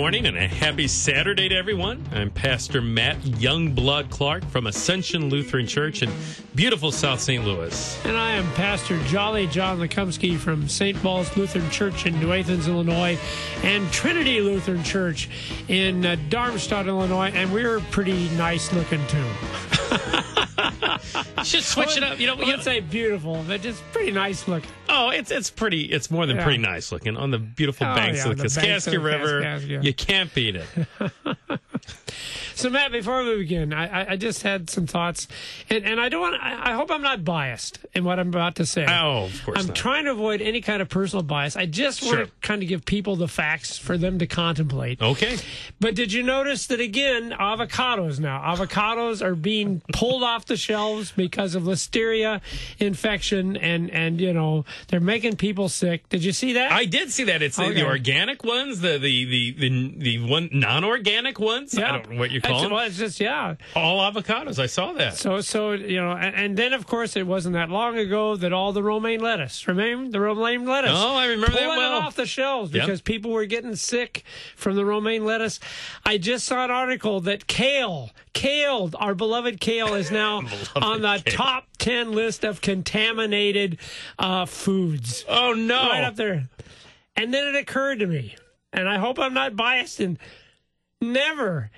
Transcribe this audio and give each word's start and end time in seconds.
Morning 0.00 0.24
and 0.24 0.38
a 0.38 0.48
happy 0.48 0.88
Saturday 0.88 1.50
to 1.50 1.54
everyone. 1.54 2.02
I'm 2.12 2.30
Pastor 2.30 2.80
Matt 2.80 3.18
Youngblood 3.18 4.08
Clark 4.08 4.46
from 4.46 4.66
Ascension 4.66 5.28
Lutheran 5.28 5.66
Church 5.66 6.02
in 6.02 6.10
beautiful 6.54 6.90
South 6.90 7.20
St. 7.20 7.44
Louis. 7.44 8.02
And 8.06 8.16
I 8.16 8.32
am 8.32 8.50
Pastor 8.54 8.98
Jolly 9.04 9.46
John 9.46 9.78
Lekumsky 9.78 10.38
from 10.38 10.70
St. 10.70 10.96
Paul's 11.02 11.36
Lutheran 11.36 11.68
Church 11.68 12.06
in 12.06 12.18
New 12.18 12.32
Athens, 12.32 12.66
Illinois, 12.66 13.18
and 13.62 13.92
Trinity 13.92 14.40
Lutheran 14.40 14.82
Church 14.82 15.28
in 15.68 16.06
uh, 16.06 16.16
Darmstadt, 16.30 16.88
Illinois. 16.88 17.30
And 17.34 17.52
we're 17.52 17.80
pretty 17.90 18.30
nice 18.30 18.72
looking 18.72 19.06
too. 19.06 19.26
Just 21.42 21.72
switch 21.72 21.98
it 21.98 22.02
up. 22.02 22.18
You 22.18 22.26
know, 22.26 22.36
you 22.36 22.46
would 22.46 22.56
know- 22.56 22.62
say 22.62 22.80
beautiful, 22.80 23.44
but 23.46 23.60
just 23.60 23.82
pretty 23.92 24.12
nice 24.12 24.48
looking. 24.48 24.70
Oh, 24.90 25.08
it's 25.10 25.30
it's 25.30 25.50
pretty. 25.50 25.82
It's 25.82 26.10
more 26.10 26.26
than 26.26 26.36
Yeah. 26.36 26.44
pretty 26.44 26.58
nice 26.58 26.92
looking 26.92 27.16
on 27.16 27.30
the 27.30 27.38
beautiful 27.38 27.86
Oh, 27.86 27.94
banks 27.94 28.18
yeah, 28.24 28.30
of 28.32 28.36
the 28.36 28.42
the 28.44 28.48
Kaskaskia 28.48 29.02
River. 29.02 29.40
Kaskaskia. 29.42 29.82
You 29.84 29.94
can't 29.94 30.32
beat 30.34 30.56
it. 30.56 30.66
So 32.60 32.68
Matt, 32.68 32.92
before 32.92 33.24
we 33.24 33.38
begin, 33.38 33.72
I, 33.72 34.12
I, 34.12 34.16
just 34.16 34.42
had 34.42 34.68
some 34.68 34.86
thoughts, 34.86 35.26
and, 35.70 35.82
and 35.82 35.98
I 35.98 36.10
don't 36.10 36.20
want. 36.20 36.42
I, 36.42 36.72
I 36.72 36.74
hope 36.74 36.90
I'm 36.90 37.00
not 37.00 37.24
biased 37.24 37.78
in 37.94 38.04
what 38.04 38.18
I'm 38.18 38.28
about 38.28 38.56
to 38.56 38.66
say. 38.66 38.84
Oh, 38.86 39.24
of 39.24 39.44
course 39.46 39.58
I'm 39.58 39.68
not. 39.68 39.74
trying 39.76 40.04
to 40.04 40.10
avoid 40.10 40.42
any 40.42 40.60
kind 40.60 40.82
of 40.82 40.90
personal 40.90 41.22
bias. 41.22 41.56
I 41.56 41.64
just 41.64 42.02
want 42.02 42.16
Sure. 42.16 42.26
to 42.26 42.32
kind 42.42 42.62
of 42.62 42.68
give 42.68 42.84
people 42.84 43.16
the 43.16 43.28
facts 43.28 43.78
for 43.78 43.96
them 43.96 44.18
to 44.18 44.26
contemplate. 44.26 45.00
Okay. 45.00 45.38
But 45.80 45.94
did 45.94 46.12
you 46.12 46.22
notice 46.22 46.66
that 46.66 46.80
again, 46.80 47.30
avocados 47.30 48.20
now? 48.20 48.38
Avocados 48.54 49.22
are 49.22 49.34
being 49.34 49.80
pulled 49.94 50.22
off 50.22 50.44
the 50.44 50.58
shelves 50.58 51.12
because 51.12 51.54
of 51.54 51.62
listeria 51.62 52.42
infection, 52.78 53.56
and 53.56 53.90
and 53.90 54.20
you 54.20 54.34
know 54.34 54.66
they're 54.88 55.00
making 55.00 55.36
people 55.36 55.70
sick. 55.70 56.06
Did 56.10 56.22
you 56.22 56.32
see 56.32 56.52
that? 56.52 56.72
I 56.72 56.84
did 56.84 57.10
see 57.10 57.24
that. 57.24 57.40
It's 57.40 57.56
the, 57.56 57.62
Okay. 57.62 57.74
the 57.80 57.86
organic 57.86 58.44
ones, 58.44 58.80
the 58.80 58.98
the 58.98 59.24
the 59.24 59.50
the, 59.52 59.94
the 59.96 60.18
one 60.30 60.50
non-organic 60.52 61.38
ones. 61.40 61.78
I 61.78 61.92
don't 61.92 62.10
know 62.10 62.18
what 62.18 62.30
you 62.30 62.42
call 62.42 62.49
Them. 62.62 62.70
Well, 62.72 62.86
it's 62.86 62.96
just 62.98 63.20
yeah. 63.20 63.54
All 63.76 64.00
avocados. 64.10 64.58
I 64.58 64.66
saw 64.66 64.92
that. 64.92 65.14
So 65.16 65.40
so 65.40 65.72
you 65.72 66.00
know, 66.00 66.12
and, 66.12 66.34
and 66.34 66.56
then 66.56 66.72
of 66.72 66.86
course 66.86 67.16
it 67.16 67.26
wasn't 67.26 67.54
that 67.54 67.68
long 67.70 67.96
ago 67.98 68.36
that 68.36 68.52
all 68.52 68.72
the 68.72 68.82
romaine 68.82 69.20
lettuce, 69.20 69.66
remember 69.68 70.10
the 70.10 70.20
romaine 70.20 70.64
lettuce? 70.66 70.90
Oh, 70.94 71.14
I 71.16 71.26
remember 71.26 71.56
that 71.56 71.68
well. 71.68 71.98
it 71.98 72.02
off 72.04 72.16
the 72.16 72.26
shelves 72.26 72.72
Yep. 72.72 72.84
because 72.86 73.00
people 73.00 73.30
were 73.30 73.46
getting 73.46 73.76
sick 73.76 74.24
from 74.56 74.76
the 74.76 74.84
romaine 74.84 75.24
lettuce. 75.24 75.60
I 76.04 76.18
just 76.18 76.46
saw 76.46 76.64
an 76.64 76.70
article 76.70 77.20
that 77.22 77.46
kale, 77.46 78.10
kale, 78.32 78.90
our 78.96 79.14
beloved 79.14 79.60
kale, 79.60 79.94
is 79.94 80.10
now 80.10 80.38
on 80.76 81.02
the 81.02 81.22
kale. 81.24 81.36
top 81.36 81.64
ten 81.78 82.12
list 82.12 82.44
of 82.44 82.60
contaminated 82.60 83.78
uh, 84.18 84.46
foods. 84.46 85.24
oh 85.28 85.52
no! 85.52 85.88
Right 85.90 86.04
up 86.04 86.16
there. 86.16 86.48
And 87.16 87.34
then 87.34 87.46
it 87.48 87.54
occurred 87.58 87.98
to 87.98 88.06
me, 88.06 88.36
and 88.72 88.88
I 88.88 88.98
hope 88.98 89.18
I'm 89.18 89.34
not 89.34 89.54
biased, 89.56 90.00
and 90.00 90.16
never 91.00 91.70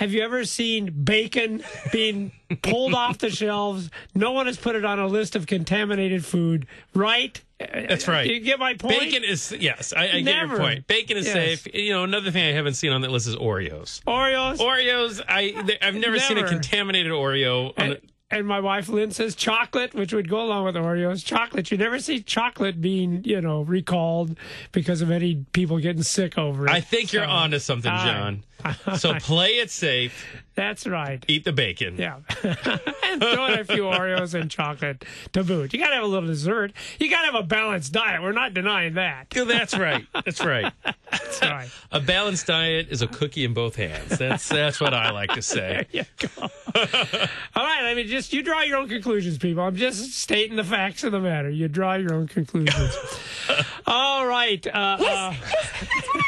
have 0.00 0.12
you 0.14 0.22
ever 0.22 0.46
seen 0.46 0.90
bacon 1.04 1.62
being 1.92 2.32
pulled 2.62 2.94
off 2.94 3.18
the 3.18 3.28
shelves? 3.28 3.90
No 4.14 4.32
one 4.32 4.46
has 4.46 4.56
put 4.56 4.74
it 4.74 4.82
on 4.82 4.98
a 4.98 5.06
list 5.06 5.36
of 5.36 5.46
contaminated 5.46 6.24
food, 6.24 6.66
right? 6.94 7.38
That's 7.58 8.08
right. 8.08 8.26
You 8.26 8.40
get 8.40 8.58
my 8.58 8.72
point? 8.72 8.98
Bacon 8.98 9.22
is 9.24 9.52
yes, 9.60 9.92
I, 9.94 10.04
I 10.04 10.20
get 10.22 10.48
your 10.48 10.56
point. 10.56 10.86
Bacon 10.86 11.18
is 11.18 11.26
Yes. 11.26 11.34
safe. 11.34 11.74
You 11.74 11.92
know, 11.92 12.04
another 12.04 12.30
thing 12.30 12.42
I 12.48 12.56
haven't 12.56 12.74
seen 12.74 12.92
on 12.92 13.02
that 13.02 13.10
list 13.10 13.26
is 13.28 13.36
Oreos. 13.36 14.02
Oreos. 14.04 14.56
Oreos, 14.56 15.20
I 15.28 15.76
I've 15.82 15.94
never, 15.96 16.18
seen 16.18 16.38
a 16.38 16.48
contaminated 16.48 17.12
Oreo. 17.12 17.66
On 17.66 17.72
and, 17.76 17.92
the, 17.92 18.00
and 18.30 18.46
my 18.46 18.60
wife 18.60 18.88
Lynn 18.88 19.10
says 19.10 19.34
chocolate, 19.34 19.92
which 19.94 20.14
would 20.14 20.30
go 20.30 20.40
along 20.40 20.64
with 20.64 20.76
Oreos. 20.76 21.22
Chocolate. 21.22 21.70
You 21.70 21.76
never 21.76 21.98
see 21.98 22.22
chocolate 22.22 22.80
being, 22.80 23.22
you 23.24 23.42
know, 23.42 23.60
recalled 23.60 24.38
because 24.72 25.02
of 25.02 25.10
any 25.10 25.44
people 25.52 25.78
getting 25.78 26.02
sick 26.04 26.38
over 26.38 26.66
it. 26.66 26.70
I 26.72 26.80
think 26.80 27.12
you're 27.12 27.24
So, 27.24 27.30
onto 27.30 27.58
something. 27.58 27.90
John. 27.92 28.44
So 28.96 29.14
play 29.20 29.58
it 29.58 29.70
safe. 29.70 30.26
That's 30.54 30.86
right. 30.86 31.24
Eat 31.26 31.44
the 31.44 31.52
bacon. 31.52 31.96
Yeah. 31.96 32.18
and 32.42 33.20
throw 33.22 33.46
in 33.46 33.58
a 33.60 33.64
few 33.64 33.84
Oreos 33.84 34.38
and 34.38 34.50
chocolate 34.50 35.04
to 35.32 35.42
boot. 35.42 35.72
You 35.72 35.78
got 35.78 35.88
to 35.88 35.94
have 35.94 36.04
a 36.04 36.06
little 36.08 36.26
dessert. 36.28 36.72
You 36.98 37.08
got 37.08 37.20
to 37.20 37.26
have 37.32 37.34
a 37.34 37.42
balanced 37.42 37.92
diet. 37.92 38.20
We're 38.22 38.32
not 38.32 38.52
denying 38.52 38.94
that. 38.94 39.30
That's 39.30 39.78
right. 39.78 40.06
That's 40.12 40.44
right. 40.44 40.70
That's 41.10 41.40
right. 41.40 41.70
A 41.92 42.00
balanced 42.00 42.46
diet 42.46 42.88
is 42.90 43.00
a 43.00 43.06
cookie 43.06 43.44
in 43.44 43.54
both 43.54 43.74
hands. 43.76 44.18
That's 44.18 44.48
that's 44.48 44.80
what 44.80 44.92
I 44.92 45.10
like 45.10 45.32
to 45.32 45.42
say. 45.42 45.86
There 45.92 46.04
you 46.20 46.28
go. 46.28 46.42
All 46.76 47.64
right. 47.64 47.84
I 47.84 47.94
mean, 47.94 48.06
just 48.06 48.32
you 48.32 48.42
draw 48.42 48.60
your 48.62 48.78
own 48.78 48.88
conclusions, 48.88 49.38
people. 49.38 49.62
I'm 49.62 49.76
just 49.76 50.12
stating 50.14 50.56
the 50.56 50.64
facts 50.64 51.04
of 51.04 51.12
the 51.12 51.20
matter. 51.20 51.48
You 51.48 51.68
draw 51.68 51.94
your 51.94 52.12
own 52.14 52.28
conclusions. 52.28 52.96
All 53.86 54.26
right. 54.26 54.64
Uh, 54.66 54.70
uh, 55.00 55.34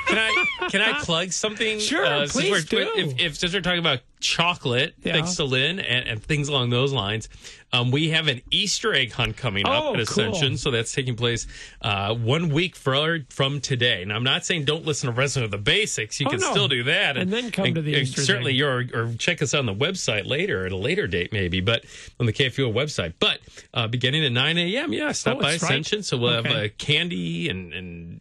Can 0.06 0.18
I 0.18 0.68
can 0.68 0.80
I 0.82 1.00
plug 1.00 1.32
something? 1.32 1.78
Sure, 1.78 2.04
uh, 2.04 2.21
Uh, 2.22 2.32
please 2.32 2.50
we're, 2.72 2.84
do. 2.84 2.92
If, 2.96 3.20
if 3.20 3.36
since 3.38 3.52
we're 3.52 3.60
talking 3.60 3.80
about 3.80 4.00
chocolate, 4.22 4.94
Yeah. 5.04 5.12
thanks 5.12 5.34
to 5.36 5.44
Lynn 5.44 5.78
and, 5.80 6.08
and 6.08 6.22
things 6.22 6.48
along 6.48 6.70
those 6.70 6.92
lines, 6.92 7.28
um, 7.74 7.90
we 7.90 8.10
have 8.10 8.28
an 8.28 8.40
Easter 8.50 8.94
egg 8.94 9.12
hunt 9.12 9.36
coming 9.36 9.66
up 9.66 9.82
Oh, 9.84 9.94
at 9.94 10.00
Ascension. 10.00 10.48
cool. 10.50 10.56
So 10.58 10.70
that's 10.70 10.92
taking 10.92 11.16
place 11.16 11.46
uh, 11.80 12.14
one 12.14 12.50
week 12.50 12.76
for, 12.76 13.20
from 13.30 13.60
today. 13.60 14.04
Now 14.04 14.16
I'm 14.16 14.24
not 14.24 14.44
saying 14.44 14.64
don't 14.66 14.84
listen 14.84 15.08
to 15.08 15.12
Wrestling 15.14 15.42
with 15.42 15.50
the 15.52 15.58
Basics. 15.58 16.20
You 16.20 16.26
Oh, 16.26 16.30
can 16.30 16.40
no. 16.40 16.50
still 16.50 16.68
do 16.68 16.84
that, 16.84 17.16
And 17.16 17.32
then 17.32 17.50
come 17.50 17.74
to 17.74 17.82
the 17.82 17.92
Easter 17.92 18.22
certainly 18.22 18.52
you're 18.54 18.84
or 18.94 19.14
check 19.18 19.42
us 19.42 19.54
out 19.54 19.60
on 19.60 19.66
the 19.66 19.74
website 19.74 20.26
later 20.26 20.64
at 20.66 20.72
a 20.72 20.76
later 20.76 21.06
date 21.06 21.32
maybe, 21.32 21.60
but 21.60 21.84
on 22.20 22.26
the 22.26 22.32
KFUO 22.32 22.72
website. 22.72 23.14
But 23.18 23.40
uh, 23.74 23.88
beginning 23.88 24.24
at 24.24 24.32
9 24.32 24.58
a.m. 24.58 24.92
Yeah, 24.92 25.12
stop 25.12 25.38
Oh, 25.38 25.40
by 25.40 25.52
it's 25.52 25.62
right. 25.62 25.70
Ascension. 25.72 26.02
So 26.02 26.16
we'll 26.18 26.42
have 26.42 26.46
uh, 26.46 26.68
candy 26.78 27.48
and 27.48 27.72
and 27.72 28.20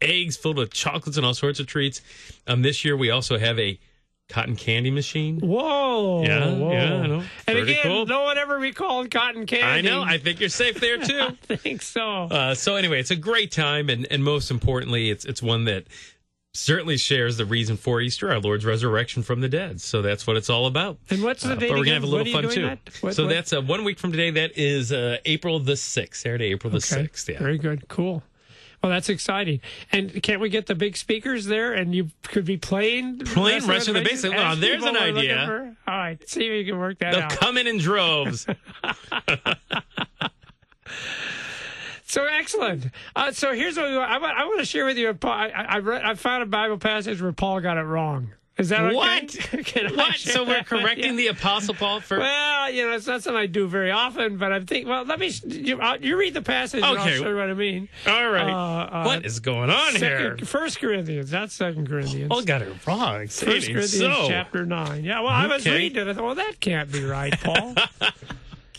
eggs 0.00 0.36
filled 0.36 0.58
with 0.58 0.72
chocolates 0.72 1.16
and 1.16 1.26
all 1.26 1.34
sorts 1.34 1.58
of 1.60 1.66
treats. 1.66 2.02
Um, 2.46 2.62
this 2.62 2.84
year 2.84 2.96
we 2.96 3.10
also 3.10 3.38
have 3.38 3.58
a 3.58 3.80
cotton 4.28 4.56
candy 4.56 4.90
machine. 4.90 5.40
whoa. 5.40 6.22
Yeah, 6.24 6.54
whoa. 6.54 6.72
yeah, 6.72 6.94
I 6.94 7.06
know. 7.06 7.14
And 7.46 7.56
Pretty 7.56 7.72
again, 7.72 7.82
cool. 7.82 8.06
no 8.06 8.22
one 8.22 8.38
ever 8.38 8.56
recalled 8.58 9.10
cotton 9.10 9.44
candy. 9.46 9.64
I 9.64 9.80
know. 9.80 10.02
I 10.02 10.18
think 10.18 10.40
you're 10.40 10.48
safe 10.48 10.80
there 10.80 10.98
too. 10.98 11.36
I 11.50 11.56
think 11.56 11.82
so. 11.82 12.02
Uh, 12.24 12.54
so 12.54 12.76
anyway, 12.76 12.98
it's 13.00 13.10
a 13.10 13.16
great 13.16 13.52
time, 13.52 13.90
and, 13.90 14.06
and 14.10 14.24
most 14.24 14.50
importantly, 14.50 15.10
it's 15.10 15.24
it's 15.24 15.42
one 15.42 15.64
that 15.64 15.84
certainly 16.54 16.98
shares 16.98 17.38
the 17.38 17.46
reason 17.46 17.76
for 17.78 18.00
Easter, 18.02 18.30
our 18.30 18.38
Lord's 18.38 18.64
resurrection 18.66 19.22
from 19.22 19.40
the 19.40 19.48
dead. 19.48 19.80
So 19.80 20.02
that's 20.02 20.26
what 20.26 20.36
it's 20.36 20.50
all 20.50 20.66
about. 20.66 20.98
And 21.08 21.22
what's 21.22 21.42
the 21.42 21.52
Uh, 21.52 21.54
date 21.54 21.68
but 21.70 21.78
we're 21.78 21.84
gonna 21.84 21.94
have 21.94 22.02
a 22.02 22.06
little 22.06 22.26
When 22.32 22.44
are 22.44 22.52
you 22.52 22.68
fun 22.68 22.78
too. 22.84 22.92
What- 23.00 23.14
so 23.14 23.24
what- 23.24 23.30
that's 23.30 23.52
uh, 23.54 23.62
one 23.62 23.84
week 23.84 23.98
from 23.98 24.12
today. 24.12 24.30
That 24.30 24.56
is 24.58 24.92
uh, 24.92 25.16
April 25.24 25.58
the 25.60 25.76
sixth, 25.76 26.22
Saturday, 26.22 26.46
April 26.52 26.70
the 26.70 26.76
Okay. 26.76 26.86
sixth. 27.04 27.28
Yeah. 27.28 27.38
Very 27.38 27.56
good. 27.58 27.88
Cool. 27.88 28.22
Well, 28.82 28.90
that's 28.90 29.08
exciting. 29.08 29.60
And 29.92 30.22
can't 30.22 30.40
we 30.40 30.48
get 30.48 30.66
the 30.66 30.74
big 30.74 30.96
speakers 30.96 31.46
there? 31.46 31.72
And 31.72 31.94
you 31.94 32.10
could 32.24 32.44
be 32.44 32.56
playing 32.56 33.20
Playing 33.20 33.66
Rest 33.66 33.88
of 33.88 33.94
the. 33.94 34.34
Oh, 34.36 34.54
there's 34.56 34.84
an 34.84 34.96
idea. 34.96 35.44
for- 35.46 35.76
All 35.86 35.98
right, 35.98 36.28
see 36.28 36.46
if 36.46 36.52
you 36.66 36.72
can 36.72 36.80
work 36.80 36.98
that 36.98 37.08
out. 37.08 37.12
They'll 37.14 37.22
out. 37.24 37.30
come 37.38 37.56
in 37.58 37.66
in 37.66 37.78
droves. 37.78 38.46
So 42.04 42.26
excellent. 42.26 42.88
Uh, 43.16 43.32
so 43.32 43.54
here's 43.54 43.78
what 43.78 43.86
I, 43.86 44.18
want, 44.18 44.36
I 44.36 44.44
want 44.44 44.60
to 44.60 44.66
share 44.66 44.84
with 44.84 44.98
you. 44.98 45.16
I, 45.22 45.46
I, 45.48 45.78
read, 45.78 46.02
I 46.02 46.12
found 46.12 46.42
a 46.42 46.46
Bible 46.46 46.76
passage 46.76 47.22
where 47.22 47.32
Paul 47.32 47.60
got 47.60 47.78
it 47.78 47.84
wrong. 47.84 48.32
Is 48.58 48.68
that 48.68 48.82
okay? 48.82 48.94
What? 48.94 49.28
Can 49.64 49.86
I 49.86 49.96
what? 49.96 50.16
So 50.16 50.44
we're 50.44 50.62
correcting 50.64 51.12
you? 51.12 51.16
the 51.16 51.26
Apostle 51.28 51.74
Paul 51.74 52.00
for. 52.00 52.18
Well, 52.18 52.70
you 52.70 52.86
know, 52.86 52.92
it's 52.94 53.06
not 53.06 53.22
something 53.22 53.40
I 53.40 53.46
do 53.46 53.66
very 53.66 53.90
often, 53.90 54.36
but 54.36 54.52
I'm 54.52 54.66
thinking. 54.66 54.88
Well, 54.88 55.04
let 55.04 55.18
me. 55.18 55.32
You, 55.46 55.80
uh, 55.80 55.96
you 56.00 56.18
read 56.18 56.34
the 56.34 56.42
passage, 56.42 56.82
and 56.84 56.98
I'll 56.98 57.06
show 57.06 57.28
you 57.30 57.34
what 57.36 57.48
I 57.48 57.54
mean. 57.54 57.88
all 58.06 58.28
right. 58.30 58.50
Uh, 58.50 58.88
uh, 58.92 59.04
what 59.04 59.24
is 59.24 59.40
going 59.40 59.70
on 59.70 59.96
here? 59.96 60.36
First 60.44 60.80
Corinthians, 60.80 61.32
not 61.32 61.50
Second 61.50 61.88
Corinthians. 61.88 62.28
Paul 62.28 62.42
got 62.42 62.60
it 62.62 62.86
wrong. 62.86 63.20
First 63.26 63.38
Stating 63.38 63.74
Corinthians 63.74 63.90
so. 64.16 64.28
chapter 64.28 64.66
nine. 64.66 65.02
Yeah, 65.04 65.20
well, 65.20 65.30
I 65.30 65.46
was 65.46 65.64
reading 65.66 66.02
it. 66.02 66.08
I 66.08 66.12
thought, 66.14 66.24
well, 66.24 66.34
that 66.34 66.60
can't 66.60 66.92
be 66.92 67.04
right, 67.04 67.38
Paul. 67.40 67.74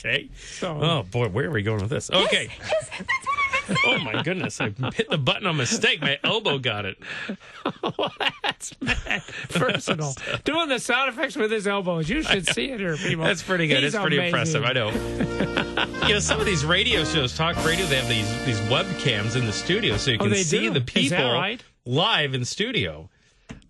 Okay. 0.06 0.28
So- 0.60 0.78
Oh 0.82 1.04
boy, 1.04 1.30
where 1.30 1.48
are 1.48 1.50
we 1.52 1.64
going 1.64 1.80
with 1.80 1.90
this? 1.90 2.12
Okay. 2.12 2.50
Yes, 2.60 2.90
that's 2.90 3.00
what 3.00 3.00
I've 3.00 3.08
been 3.08 3.33
Oh 3.86 3.98
my 4.00 4.22
goodness! 4.24 4.60
I 4.62 4.70
hit 4.94 5.10
the 5.10 5.18
button 5.18 5.46
on 5.48 5.58
mistake. 5.58 6.02
My 6.02 6.18
elbow 6.24 6.58
got 6.58 6.86
it. 6.86 6.98
That's 8.44 8.80
mad. 8.82 9.24
personal. 9.52 10.14
Doing 10.44 10.70
the 10.70 10.80
sound 10.80 11.10
effects 11.10 11.36
with 11.36 11.52
his 11.52 11.68
elbows. 11.68 12.10
You 12.10 12.24
should 12.24 12.48
see 12.48 12.72
it 12.72 12.80
here, 12.80 12.96
people. 12.98 13.24
That's 13.26 13.44
pretty 13.44 13.68
good. 13.68 13.84
He's 13.84 13.94
it's 13.94 14.02
pretty 14.02 14.18
amazing. 14.18 14.56
impressive. 14.56 14.64
I 14.66 14.74
know. 14.74 16.08
you 16.08 16.14
know, 16.16 16.20
some 16.20 16.40
of 16.40 16.46
these 16.46 16.66
radio 16.66 17.04
shows, 17.04 17.36
talk 17.36 17.56
radio, 17.66 17.86
they 17.86 17.98
have 17.98 18.10
these 18.10 18.46
these 18.46 18.60
webcams 18.70 19.36
in 19.36 19.46
the 19.46 19.54
studio, 19.54 19.98
so 19.98 20.12
you 20.12 20.18
Oh, 20.20 20.24
can 20.24 20.32
they 20.32 20.44
see 20.44 20.60
do? 20.62 20.72
the 20.72 20.82
people 20.82 21.32
right? 21.34 21.64
live 21.86 22.34
in 22.34 22.46
studio. 22.46 23.10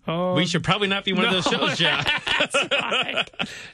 Oh, 0.06 0.34
we 0.34 0.44
should 0.44 0.62
probably 0.62 0.88
not 0.88 1.04
be 1.04 1.12
one 1.14 1.24
of 1.24 1.30
those 1.32 1.44
shows, 1.44 1.78
John. 1.78 2.04
right. 2.70 3.24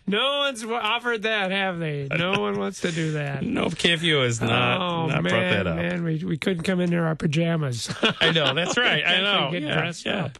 No 0.06 0.38
one's 0.38 0.64
offered 0.64 1.22
that, 1.22 1.50
have 1.50 1.78
they? 1.80 2.06
No 2.08 2.32
one 2.40 2.58
wants 2.58 2.80
to 2.82 2.92
do 2.92 3.12
that. 3.12 3.42
nope, 3.44 3.74
KFUO 3.74 4.24
has 4.24 4.40
not, 4.40 4.80
oh 4.80 5.06
not 5.06 5.22
man, 5.24 5.30
brought 5.32 5.40
that 5.50 5.66
up. 5.66 5.76
man, 5.76 6.04
we 6.04 6.22
we 6.24 6.38
couldn't 6.38 6.62
come 6.62 6.78
in 6.80 6.90
there 6.90 7.00
in 7.00 7.04
our 7.06 7.16
pajamas. 7.16 7.92
I 8.20 8.30
know 8.30 8.54
that's 8.54 8.76
right. 8.78 9.04
I 9.04 9.20
know. 9.22 9.50
Get 9.50 9.62
Yeah, 9.62 9.74
dressed 9.74 10.06
yeah. 10.06 10.24
up. 10.26 10.38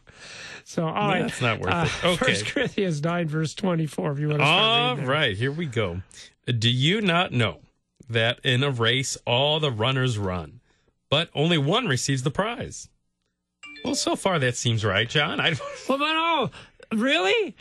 So 0.63 0.85
all 0.87 1.09
right, 1.09 1.21
that's 1.23 1.41
not 1.41 1.59
worth 1.59 1.73
uh, 1.73 1.85
it. 1.87 2.05
Okay. 2.05 2.15
First 2.25 2.45
Corinthians 2.45 3.03
nine 3.03 3.27
verse 3.27 3.53
twenty 3.53 3.85
four. 3.85 4.11
If 4.13 4.19
you 4.19 4.29
want 4.29 4.39
to 4.39 4.45
start 4.45 4.99
All 4.99 5.05
right, 5.05 5.35
here 5.35 5.51
we 5.51 5.65
go. 5.65 6.01
Do 6.45 6.69
you 6.69 7.01
not 7.01 7.33
know 7.33 7.59
that 8.09 8.39
in 8.45 8.63
a 8.63 8.71
race 8.71 9.17
all 9.25 9.59
the 9.59 9.71
runners 9.71 10.17
run, 10.17 10.61
but 11.09 11.29
only 11.35 11.57
one 11.57 11.87
receives 11.87 12.23
the 12.23 12.31
prize? 12.31 12.87
Well, 13.83 13.95
so 13.95 14.15
far 14.15 14.39
that 14.39 14.55
seems 14.55 14.83
right, 14.85 15.09
John. 15.09 15.39
I 15.39 15.55
Well, 15.89 15.97
but 15.97 16.13
no, 16.13 16.51
really? 16.97 17.55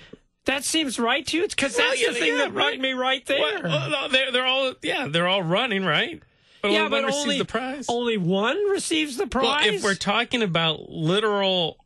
That 0.46 0.64
seems 0.64 0.98
right 0.98 1.26
to 1.28 1.36
you? 1.36 1.48
Because 1.48 1.76
Well, 1.76 1.88
that's 1.88 2.00
yeah, 2.00 2.08
the 2.08 2.14
thing 2.14 2.36
yeah, 2.36 2.44
that 2.44 2.54
right. 2.54 2.80
me 2.80 2.92
right 2.92 3.24
there. 3.26 3.38
Well, 3.40 3.62
well, 3.62 3.90
no, 3.90 4.08
they're 4.08 4.32
they're 4.32 4.46
all 4.46 4.72
yeah, 4.82 5.06
they're 5.08 5.28
all 5.28 5.42
running, 5.42 5.84
right? 5.84 6.22
But 6.62 6.72
yeah, 6.72 6.80
only 6.84 6.90
but 6.90 7.02
one 7.04 7.12
only 7.14 7.38
the 7.38 7.44
prize. 7.44 7.86
only 7.88 8.16
one 8.18 8.56
receives 8.70 9.16
the 9.16 9.22
well, 9.32 9.44
prize. 9.44 9.66
if 9.74 9.82
we're 9.84 9.94
talking 9.94 10.42
about 10.42 10.90
literal 10.90 11.78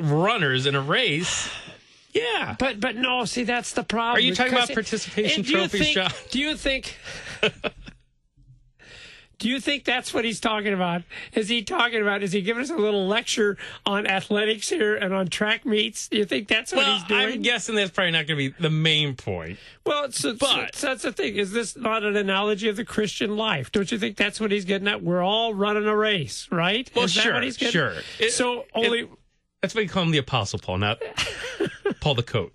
runners 0.00 0.66
in 0.66 0.74
a 0.74 0.80
race, 0.80 1.48
yeah. 2.12 2.56
but 2.58 2.80
but 2.80 2.96
no, 2.96 3.24
see 3.24 3.44
that's 3.44 3.72
the 3.72 3.84
problem. 3.84 4.16
Are 4.16 4.20
you 4.20 4.34
talking 4.34 4.54
about 4.54 4.72
participation 4.72 5.44
trophies, 5.44 5.80
think- 5.80 5.94
John? 5.94 6.10
Do 6.30 6.38
you 6.38 6.56
think? 6.56 6.96
Do 9.38 9.50
you 9.50 9.60
think 9.60 9.84
that's 9.84 10.14
what 10.14 10.24
he's 10.24 10.40
talking 10.40 10.72
about? 10.72 11.02
Is 11.34 11.50
he 11.50 11.62
talking 11.62 12.00
about? 12.00 12.22
Is 12.22 12.32
he 12.32 12.40
giving 12.40 12.62
us 12.62 12.70
a 12.70 12.76
little 12.76 13.06
lecture 13.06 13.58
on 13.84 14.06
athletics 14.06 14.70
here 14.70 14.96
and 14.96 15.12
on 15.12 15.28
track 15.28 15.66
meets? 15.66 16.08
Do 16.08 16.16
you 16.16 16.24
think 16.24 16.48
that's 16.48 16.72
what 16.72 16.86
Well, 16.86 16.94
he's 16.94 17.04
doing? 17.04 17.20
I'm 17.34 17.42
guessing 17.42 17.74
that's 17.74 17.90
probably 17.90 18.12
not 18.12 18.26
going 18.26 18.38
to 18.38 18.50
be 18.50 18.54
the 18.58 18.70
main 18.70 19.14
point. 19.14 19.58
Well, 19.84 20.10
so, 20.10 20.34
But- 20.34 20.74
so 20.74 20.86
that's 20.86 21.02
the 21.02 21.12
thing. 21.12 21.36
Is 21.36 21.52
this 21.52 21.76
not 21.76 22.02
an 22.02 22.16
analogy 22.16 22.68
of 22.70 22.76
the 22.76 22.84
Christian 22.84 23.36
life? 23.36 23.70
Don't 23.70 23.92
you 23.92 23.98
think 23.98 24.16
that's 24.16 24.40
what 24.40 24.50
he's 24.52 24.64
getting 24.64 24.88
at? 24.88 25.02
We're 25.02 25.22
all 25.22 25.52
running 25.52 25.84
a 25.86 25.94
race, 25.96 26.48
right? 26.50 26.90
Well, 26.94 27.04
Is 27.04 27.14
that 27.16 27.20
sure, 27.24 27.34
what 27.34 27.42
he's 27.42 27.58
getting 27.58 27.72
sure. 27.72 27.92
It- 28.18 28.32
so 28.32 28.64
only 28.74 29.06
That's 29.62 29.74
why 29.74 29.80
you 29.80 29.88
call 29.88 30.02
him 30.02 30.10
the 30.10 30.18
Apostle 30.18 30.58
Paul, 30.58 30.78
not 30.78 31.00
Paul 32.00 32.14
the 32.14 32.22
Coat. 32.22 32.52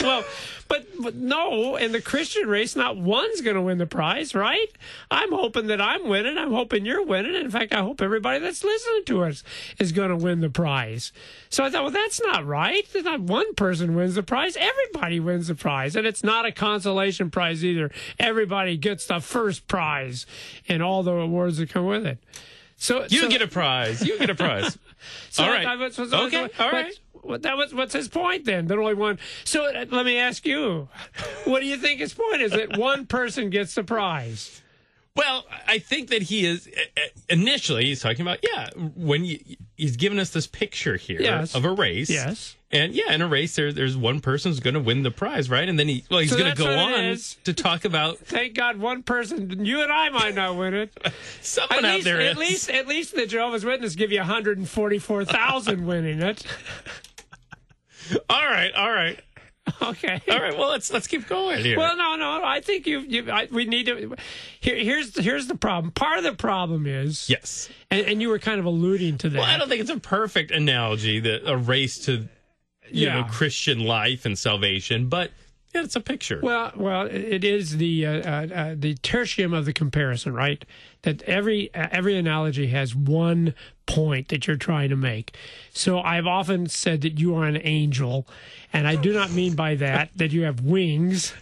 well, 0.00 0.24
but, 0.68 0.86
but 1.02 1.16
no, 1.16 1.74
in 1.76 1.90
the 1.90 2.00
Christian 2.00 2.48
race, 2.48 2.76
not 2.76 2.96
one's 2.96 3.40
going 3.40 3.56
to 3.56 3.60
win 3.62 3.78
the 3.78 3.86
prize, 3.86 4.36
right? 4.36 4.68
I'm 5.10 5.32
hoping 5.32 5.66
that 5.66 5.80
I'm 5.80 6.08
winning. 6.08 6.38
I'm 6.38 6.52
hoping 6.52 6.86
you're 6.86 7.04
winning. 7.04 7.34
In 7.34 7.50
fact, 7.50 7.74
I 7.74 7.80
hope 7.80 8.00
everybody 8.00 8.38
that's 8.38 8.62
listening 8.62 9.04
to 9.06 9.24
us 9.24 9.42
is 9.80 9.90
going 9.90 10.10
to 10.10 10.16
win 10.16 10.40
the 10.40 10.48
prize. 10.48 11.12
So 11.50 11.64
I 11.64 11.70
thought, 11.70 11.82
well, 11.82 11.90
that's 11.92 12.20
not 12.22 12.46
right. 12.46 12.86
Not 12.94 13.20
one 13.20 13.54
person 13.54 13.96
wins 13.96 14.14
the 14.14 14.22
prize. 14.22 14.56
Everybody 14.56 15.18
wins 15.18 15.48
the 15.48 15.56
prize. 15.56 15.96
And 15.96 16.06
it's 16.06 16.22
not 16.22 16.46
a 16.46 16.52
consolation 16.52 17.30
prize 17.30 17.64
either. 17.64 17.90
Everybody 18.18 18.76
gets 18.76 19.06
the 19.06 19.18
first 19.20 19.66
prize 19.66 20.24
and 20.68 20.84
all 20.84 21.02
the 21.02 21.12
awards 21.12 21.58
that 21.58 21.68
come 21.70 21.86
with 21.86 22.06
it. 22.06 22.18
So 22.76 23.06
You 23.08 23.22
so, 23.22 23.28
get 23.28 23.42
a 23.42 23.48
prize. 23.48 24.06
You 24.06 24.18
get 24.18 24.30
a 24.30 24.36
prize. 24.36 24.78
so 25.30 25.44
all 25.44 25.50
I- 25.50 25.62
I 25.64 25.76
was- 25.76 25.98
was- 25.98 26.12
Okay, 26.12 26.42
was- 26.42 26.50
all 26.58 26.70
right. 26.70 26.92
What 27.22 27.42
that 27.42 27.56
was 27.56 27.74
what's 27.74 27.92
his 27.92 28.08
point 28.08 28.44
then? 28.44 28.68
That 28.68 28.78
only 28.78 28.94
one. 28.94 29.18
So 29.44 29.66
uh, 29.66 29.84
let 29.90 30.06
me 30.06 30.18
ask 30.18 30.46
you, 30.46 30.88
what 31.44 31.60
do 31.60 31.66
you 31.66 31.76
think 31.76 32.00
his 32.00 32.14
point 32.14 32.40
is? 32.42 32.52
That 32.52 32.76
one 32.78 33.06
person 33.06 33.50
gets 33.50 33.74
the 33.74 33.82
prize. 33.84 34.62
Well, 35.16 35.44
I 35.66 35.78
think 35.80 36.10
that 36.10 36.22
he 36.22 36.46
is 36.46 36.68
uh, 36.68 36.80
uh, 36.96 37.00
initially 37.28 37.86
he's 37.86 38.00
talking 38.00 38.20
about 38.22 38.38
yeah 38.44 38.70
when 38.94 39.24
you, 39.24 39.40
he's 39.76 39.96
giving 39.96 40.20
us 40.20 40.30
this 40.30 40.46
picture 40.46 40.96
here 40.96 41.20
Yes. 41.20 41.56
of 41.56 41.64
a 41.64 41.70
race. 41.72 42.08
Yes. 42.08 42.54
And 42.70 42.94
yeah, 42.94 43.12
in 43.14 43.22
a 43.22 43.26
race, 43.26 43.56
there, 43.56 43.72
there's 43.72 43.96
one 43.96 44.20
person 44.20 44.50
who's 44.50 44.60
going 44.60 44.74
to 44.74 44.80
win 44.80 45.02
the 45.02 45.10
prize, 45.10 45.48
right? 45.48 45.66
And 45.66 45.78
then 45.78 45.88
he, 45.88 46.04
well, 46.10 46.20
he's 46.20 46.30
So 46.30 46.36
going 46.38 46.54
to 46.54 46.62
go 46.62 46.68
on 46.70 47.16
to 47.44 47.54
talk 47.54 47.86
about 47.86 48.18
Thank 48.26 48.54
God, 48.54 48.76
one 48.76 49.02
person. 49.02 49.64
You 49.64 49.82
and 49.82 49.90
I 49.90 50.10
might 50.10 50.34
not 50.34 50.54
win 50.56 50.74
it. 50.74 50.92
someone 51.40 51.78
At 51.78 51.84
out 51.86 51.94
least, 51.94 52.04
there. 52.04 52.20
at 52.20 52.32
is. 52.32 52.36
least, 52.36 52.70
at 52.70 52.86
least 52.86 53.14
the 53.14 53.26
Jehovah's 53.26 53.64
Witness 53.64 53.94
give 53.94 54.12
you 54.12 54.18
144,000 54.18 55.86
winning 55.86 56.20
it. 56.20 56.44
all 58.28 58.44
right, 58.46 58.72
all 58.74 58.92
right, 58.92 59.18
Okay. 59.82 60.20
all 60.30 60.38
right. 60.38 60.56
Well, 60.56 60.68
let's 60.70 60.92
let's 60.92 61.06
keep 61.06 61.26
going 61.26 61.62
here. 61.64 61.76
Well, 61.78 61.96
no, 61.96 62.16
no. 62.16 62.42
I 62.44 62.60
think 62.60 62.86
you. 62.86 63.00
you 63.00 63.30
I, 63.30 63.48
we 63.50 63.64
need 63.66 63.86
to. 63.86 64.16
Here, 64.60 64.76
here's 64.76 65.18
here's 65.18 65.46
the 65.46 65.56
problem. 65.56 65.92
Part 65.92 66.18
of 66.18 66.24
the 66.24 66.32
problem 66.34 66.86
is, 66.86 67.28
yes. 67.28 67.68
and, 67.90 68.06
and 68.06 68.22
you 68.22 68.28
were 68.28 68.38
kind 68.38 68.60
of 68.60 68.66
alluding 68.66 69.18
to 69.18 69.28
that. 69.30 69.38
Well, 69.38 69.46
I 69.46 69.58
don't 69.58 69.68
think 69.68 69.80
it's 69.80 69.90
a 69.90 69.98
perfect 69.98 70.50
analogy 70.50 71.20
that 71.20 71.50
a 71.50 71.56
race 71.56 71.98
to 72.06 72.28
you 72.90 73.06
Yeah. 73.06 73.20
know 73.20 73.24
Christian 73.24 73.80
life 73.80 74.24
and 74.24 74.38
salvation, 74.38 75.08
but 75.08 75.30
yeah, 75.74 75.82
it's 75.82 75.96
a 75.96 76.00
picture. 76.00 76.40
Well, 76.42 76.72
well, 76.76 77.06
it 77.06 77.44
is 77.44 77.76
the 77.76 78.06
uh, 78.06 78.10
uh, 78.12 78.46
uh, 78.54 78.74
the 78.76 78.94
tertium 78.96 79.56
of 79.56 79.64
the 79.66 79.72
comparison, 79.72 80.32
right? 80.34 80.64
That 81.02 81.22
every 81.22 81.72
uh, 81.74 81.88
every 81.92 82.16
analogy 82.16 82.68
has 82.68 82.94
one 82.94 83.54
point 83.86 84.28
that 84.28 84.46
you're 84.46 84.56
trying 84.56 84.90
to 84.90 84.96
make. 84.96 85.34
So 85.72 86.00
I've 86.00 86.26
often 86.26 86.68
said 86.68 87.00
that 87.02 87.18
you 87.18 87.34
are 87.36 87.44
an 87.44 87.58
angel, 87.62 88.26
and 88.72 88.86
I 88.88 88.96
do 88.96 89.12
not 89.12 89.30
mean 89.30 89.54
by 89.54 89.74
that 89.76 90.10
that 90.16 90.32
you 90.32 90.42
have 90.44 90.60
wings 90.62 91.32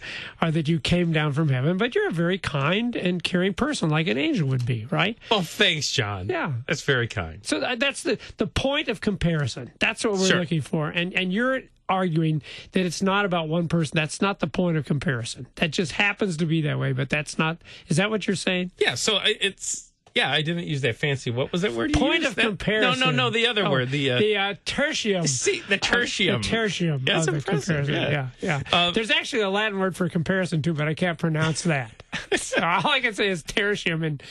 or 0.41 0.51
that 0.51 0.67
you 0.67 0.79
came 0.79 1.11
down 1.13 1.33
from 1.33 1.49
heaven, 1.49 1.77
but 1.77 1.95
you're 1.95 2.07
a 2.09 2.11
very 2.11 2.37
kind 2.37 2.95
and 2.95 3.23
caring 3.23 3.53
person, 3.53 3.89
like 3.89 4.07
an 4.07 4.17
angel 4.17 4.47
would 4.49 4.65
be, 4.65 4.85
right? 4.91 5.17
well, 5.31 5.41
thanks, 5.41 5.91
John. 5.91 6.29
Yeah. 6.29 6.51
that's 6.67 6.83
very 6.83 7.07
kind. 7.07 7.45
So 7.45 7.59
tha- 7.59 7.77
that's 7.79 8.03
the 8.03 8.17
the 8.37 8.47
point 8.47 8.87
of 8.89 9.01
comparison. 9.01 9.71
That's 9.79 10.03
what 10.05 10.13
we're 10.13 10.27
Sure. 10.27 10.39
looking 10.39 10.61
for, 10.61 10.89
and 10.89 11.13
and 11.13 11.33
you're 11.33 11.61
arguing 11.89 12.41
that 12.73 12.85
it's 12.85 13.01
not 13.01 13.25
about 13.25 13.47
one 13.47 13.67
person. 13.67 13.95
That's 13.95 14.21
not 14.21 14.39
the 14.39 14.47
point 14.47 14.77
of 14.77 14.85
comparison. 14.85 15.47
That 15.55 15.71
just 15.71 15.93
happens 15.93 16.37
to 16.37 16.45
be 16.45 16.61
that 16.63 16.79
way, 16.79 16.93
but 16.93 17.09
that's 17.09 17.37
not. 17.37 17.57
Is 17.87 17.97
that 17.97 18.09
what 18.09 18.27
you're 18.27 18.35
saying? 18.35 18.71
Yeah, 18.77 18.95
so 18.95 19.19
it's 19.23 19.91
yeah. 20.15 20.31
I 20.31 20.41
didn't 20.41 20.65
use 20.65 20.81
that 20.81 20.95
fancy. 20.95 21.31
What 21.31 21.51
was 21.51 21.61
that 21.61 21.73
word? 21.73 21.91
you 21.91 21.95
Point 21.97 22.25
of 22.25 22.35
That- 22.35 22.45
comparison. 22.45 22.99
No, 22.99 23.05
no, 23.11 23.11
no. 23.11 23.29
The 23.29 23.47
other 23.47 23.65
Oh, 23.65 23.71
word. 23.71 23.91
The 23.91 24.11
uh, 24.11 24.19
the 24.19 24.35
uh, 24.37 24.53
tertium. 24.65 25.27
see 25.27 25.61
the 25.69 25.77
tertium. 25.77 26.41
The 26.43 26.49
tertium 26.49 27.07
Yeah, 27.07 27.13
of 27.13 27.19
it's 27.19 27.25
the 27.27 27.35
impressive, 27.35 27.85
comparison. 27.85 27.93
yeah. 27.93 28.29
Yeah, 28.41 28.61
yeah. 28.71 28.87
Um, 28.87 28.93
There's 28.93 29.11
actually 29.11 29.43
a 29.43 29.49
Latin 29.49 29.79
word 29.79 29.95
for 29.95 30.09
comparison 30.09 30.61
too, 30.61 30.73
but 30.73 30.87
I 30.87 30.93
can't 30.93 31.17
pronounce 31.19 31.61
that. 31.63 31.91
so 32.35 32.61
all 32.61 32.89
I 32.91 32.99
can 32.99 33.13
say 33.13 33.27
is 33.27 33.43
tertium, 33.43 34.05
and 34.05 34.21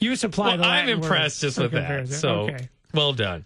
you 0.00 0.16
supply 0.16 0.48
well, 0.48 0.56
the 0.58 0.62
I'm 0.64 0.86
Latin 0.86 1.00
word 1.00 1.04
impressed 1.04 1.40
just 1.42 1.58
with 1.58 1.72
that. 1.72 2.08
So 2.08 2.40
okay. 2.50 2.68
well 2.92 3.12
done. 3.12 3.44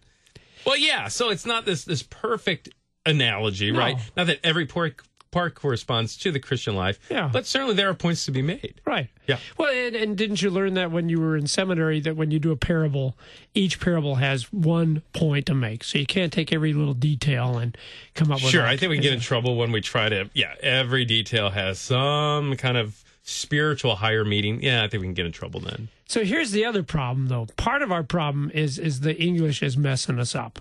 Well, 0.66 0.76
yeah. 0.76 1.08
So 1.08 1.30
it's 1.30 1.46
not 1.46 1.64
this 1.64 1.84
this 1.84 2.02
perfect 2.02 2.68
analogy, 3.08 3.72
No. 3.72 3.78
right? 3.78 3.96
Not 4.16 4.26
that 4.28 4.40
every 4.44 4.66
part 4.66 4.96
part 5.30 5.54
corresponds 5.54 6.16
to 6.16 6.32
the 6.32 6.40
Christian 6.40 6.74
life. 6.74 6.98
Yeah. 7.10 7.28
But 7.30 7.44
certainly 7.44 7.74
there 7.74 7.90
are 7.90 7.94
points 7.94 8.24
to 8.24 8.30
be 8.30 8.40
made. 8.40 8.80
Right. 8.86 9.08
Yeah. 9.26 9.36
Well, 9.58 9.70
and, 9.70 9.94
and 9.94 10.16
didn't 10.16 10.40
you 10.40 10.48
learn 10.50 10.72
that 10.74 10.90
when 10.90 11.10
you 11.10 11.20
were 11.20 11.36
in 11.36 11.46
seminary 11.46 12.00
that 12.00 12.16
when 12.16 12.30
you 12.30 12.38
do 12.38 12.50
a 12.50 12.56
parable, 12.56 13.14
each 13.54 13.78
parable 13.78 14.14
has 14.14 14.50
one 14.54 15.02
point 15.12 15.44
to 15.46 15.54
make. 15.54 15.84
So 15.84 15.98
you 15.98 16.06
can't 16.06 16.32
take 16.32 16.50
every 16.50 16.72
little 16.72 16.94
detail 16.94 17.58
and 17.58 17.76
come 18.14 18.32
up 18.32 18.40
with. 18.42 18.50
Sure, 18.50 18.62
like- 18.62 18.70
I 18.72 18.76
think 18.78 18.88
we 18.88 18.98
get 19.00 19.12
in 19.12 19.20
trouble 19.20 19.56
when 19.56 19.70
we 19.70 19.82
try 19.82 20.08
to. 20.08 20.30
Yeah, 20.32 20.54
every 20.62 21.04
detail 21.04 21.50
has 21.50 21.78
some 21.78 22.56
kind 22.56 22.78
of 22.78 23.04
spiritual 23.22 23.96
higher 23.96 24.24
meaning. 24.24 24.62
Yeah, 24.62 24.82
I 24.82 24.88
think 24.88 25.02
we 25.02 25.08
can 25.08 25.14
get 25.14 25.26
in 25.26 25.32
trouble 25.32 25.60
then. 25.60 25.88
So 26.06 26.24
here's 26.24 26.52
the 26.52 26.64
other 26.64 26.82
problem, 26.82 27.26
though. 27.28 27.46
Part 27.58 27.82
of 27.82 27.92
our 27.92 28.02
problem 28.02 28.50
is 28.54 28.78
is 28.78 29.00
the 29.00 29.14
English 29.20 29.62
is 29.62 29.76
messing 29.76 30.18
us 30.18 30.34
up. 30.34 30.58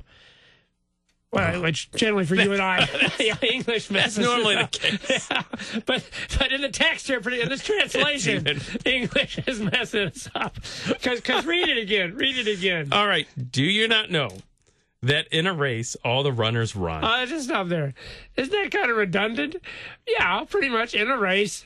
Well, 1.31 1.61
which 1.63 1.91
generally 1.91 2.25
for 2.25 2.35
you 2.35 2.53
and 2.53 2.61
I, 2.61 2.85
the 3.17 3.37
English 3.41 3.89
messes 3.89 4.15
That's 4.15 4.27
normally 4.27 4.55
the 4.55 4.67
case. 4.67 5.27
Yeah. 5.29 5.43
But 5.85 6.09
but 6.37 6.51
in 6.51 6.61
the 6.61 6.69
text 6.69 7.07
here, 7.07 7.19
in 7.19 7.49
this 7.49 7.63
translation, 7.63 8.61
English 8.85 9.39
is 9.45 9.59
messing 9.59 10.07
us 10.07 10.29
up. 10.35 10.57
Because 10.87 11.45
read 11.45 11.67
it 11.67 11.77
again, 11.77 12.15
read 12.15 12.37
it 12.37 12.47
again. 12.47 12.89
All 12.91 13.07
right. 13.07 13.27
Do 13.51 13.63
you 13.63 13.87
not 13.87 14.09
know 14.09 14.29
that 15.01 15.27
in 15.27 15.47
a 15.47 15.53
race 15.53 15.95
all 16.03 16.23
the 16.23 16.31
runners 16.31 16.75
run? 16.75 17.03
Uh, 17.03 17.25
just 17.25 17.45
stop 17.45 17.67
there. 17.67 17.93
Isn't 18.35 18.51
that 18.51 18.71
kind 18.71 18.89
of 18.89 18.97
redundant? 18.97 19.57
Yeah, 20.07 20.43
pretty 20.45 20.69
much 20.69 20.93
in 20.93 21.09
a 21.09 21.17
race, 21.17 21.65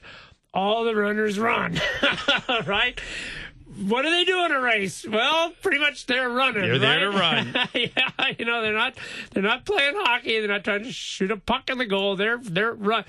all 0.54 0.84
the 0.84 0.96
runners 0.96 1.40
run, 1.40 1.80
right? 2.66 3.00
What 3.80 4.02
do 4.02 4.10
they 4.10 4.26
do 4.26 4.46
in 4.46 4.52
a 4.52 4.60
race? 4.60 5.06
Well, 5.08 5.52
pretty 5.62 5.80
much 5.80 6.06
they're 6.06 6.30
running. 6.30 6.64
They're 6.64 6.80
there 6.80 7.00
to 7.00 7.10
right? 7.12 7.46
yeah, 7.74 8.34
you 8.38 8.46
know 8.46 8.62
they're 8.62 8.74
not 8.74 8.96
they're 9.32 9.44
not 9.44 9.66
playing 9.66 9.94
hockey. 9.96 10.40
They're 10.40 10.48
not 10.48 10.64
trying 10.64 10.84
to 10.84 10.92
shoot 10.92 11.32
a 11.32 11.38
puck 11.38 11.70
in 11.70 11.78
the 11.78 11.86
goal. 11.86 12.16
They're 12.16 12.38
they're 12.38 12.74
run. 12.74 13.06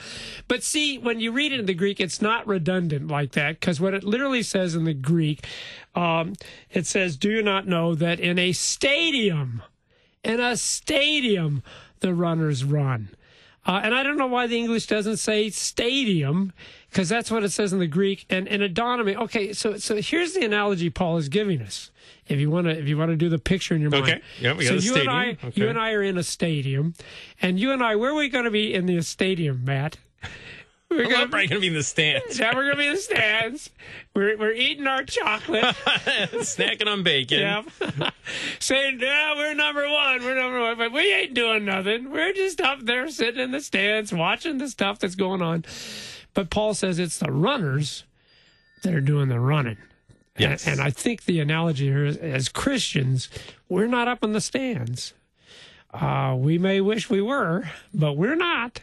But 0.49 0.63
see, 0.63 0.99
when 0.99 1.21
you 1.21 1.33
read 1.33 1.53
it 1.53 1.61
in 1.61 1.67
the 1.67 1.75
Greek, 1.75 2.01
it's 2.01 2.23
not 2.23 2.47
redundant 2.47 3.09
like 3.09 3.33
that 3.33 3.61
because 3.61 3.81
what 3.81 3.95
it 3.95 4.05
literally 4.05 4.43
says 4.43 4.75
in 4.75 4.85
the 4.85 4.95
Greek, 4.95 5.47
um, 5.95 6.35
it 6.71 6.87
says, 6.87 7.17
"Do 7.17 7.31
you 7.31 7.43
not 7.43 7.67
know 7.67 7.95
that 7.95 8.21
in 8.21 8.39
a 8.39 8.53
stadium, 8.53 9.63
in 10.23 10.41
a 10.41 10.57
stadium, 10.57 11.63
the 12.01 12.15
runners 12.15 12.65
run." 12.65 13.11
Uh, 13.65 13.81
and 13.85 13.95
I 13.95 14.03
don't 14.03 14.19
know 14.19 14.27
why 14.27 14.49
the 14.49 14.59
English 14.59 14.87
doesn't 14.89 15.19
say 15.19 15.49
stadium, 15.51 16.53
because 16.91 17.09
that's 17.09 17.31
what 17.31 17.45
it 17.45 17.51
says 17.51 17.73
in 17.73 17.79
the 17.79 17.87
Greek. 17.87 18.27
And 18.29 18.49
and 18.49 18.61
it 18.63 18.75
dawned 18.75 19.01
on 19.01 19.07
me. 19.07 19.17
Okay, 19.17 19.53
so 19.53 19.77
so 19.77 19.97
here's 19.97 20.35
the 20.35 20.45
analogy 20.45 20.91
Paul 20.91 21.17
is 21.19 21.29
giving 21.29 21.63
us. 21.63 21.91
If 22.27 22.39
you 22.41 22.51
want 22.51 22.67
to, 22.67 22.77
if 22.77 22.89
you 22.89 22.97
want 22.99 23.11
to 23.11 23.17
do 23.17 23.29
the 23.29 23.39
picture 23.39 23.75
in 23.75 23.81
your 23.81 23.91
mind. 23.91 24.05
Okay. 24.05 24.21
Yeah, 24.41 24.55
we 24.55 24.65
got 24.65 24.69
so 24.71 24.75
a 24.75 24.77
you 24.77 24.81
stadium. 24.93 25.09
and 25.09 25.17
I, 25.43 25.47
Okay. 25.47 25.61
you 25.61 25.69
and 25.69 25.79
I 25.79 25.93
are 25.93 26.03
in 26.03 26.19
a 26.19 26.23
stadium, 26.25 26.95
and 27.41 27.59
you 27.61 27.71
and 27.73 27.83
I, 27.83 27.95
where 27.97 28.11
are 28.11 28.15
we 28.17 28.29
going 28.29 28.45
to 28.47 28.51
be 28.51 28.75
in 28.75 28.87
the 28.87 29.01
stadium, 29.03 29.65
Matt? 29.65 29.99
We're 30.97 31.05
gonna 31.05 31.29
probably 31.29 31.47
going 31.47 31.49
to 31.49 31.61
be 31.61 31.67
in 31.69 31.75
the 31.75 31.83
stands, 31.83 32.39
yeah, 32.39 32.55
we're 32.55 32.65
going 32.65 32.77
to 32.77 32.79
be 32.79 32.87
in 32.87 32.95
the 32.95 33.01
stands. 33.01 33.71
We're 34.15 34.37
we're 34.37 34.53
eating 34.53 34.87
our 34.87 35.05
chocolate. 35.05 35.63
snacking 35.65 36.87
on 36.87 37.03
bacon. 37.03 37.41
Yeah. 37.41 38.11
Saying, 38.59 38.99
yeah, 39.01 39.35
we're 39.35 39.55
number 39.55 39.89
one. 39.89 40.23
We're 40.23 40.39
number 40.39 40.61
one. 40.61 40.79
But 40.79 40.93
we 40.93 41.13
ain't 41.13 41.35
doing 41.35 41.65
nothing. 41.65 42.11
We're 42.11 42.33
just 42.33 42.61
up 42.61 42.81
there 42.83 43.09
sitting 43.09 43.41
in 43.41 43.51
the 43.53 43.61
stands 43.61 44.13
watching 44.13 44.59
the 44.59 44.69
stuff 44.69 44.99
that's 44.99 45.15
going 45.15 45.43
on. 45.43 45.65
But 46.35 46.51
Paul 46.51 46.75
says 46.75 46.99
it's 46.99 47.19
the 47.19 47.33
runners 47.33 48.05
that 48.83 48.95
are 48.95 49.01
doing 49.01 49.29
the 49.29 49.41
running. 49.41 49.79
Yes. 50.39 50.67
And, 50.67 50.75
and 50.75 50.83
I 50.83 50.91
think 50.91 51.25
the 51.25 51.41
analogy 51.41 51.87
here 51.87 52.07
is 52.07 52.17
as 52.17 52.49
Christians, 52.49 53.29
we're 53.69 53.87
not 53.87 54.09
up 54.09 54.25
in 54.25 54.33
the 54.33 54.41
stands. 54.41 55.15
Uh, 55.93 56.35
we 56.39 56.59
may 56.59 56.81
wish 56.81 57.11
we 57.11 57.21
were, 57.21 57.69
but 57.93 58.15
we're 58.15 58.37
not. 58.37 58.81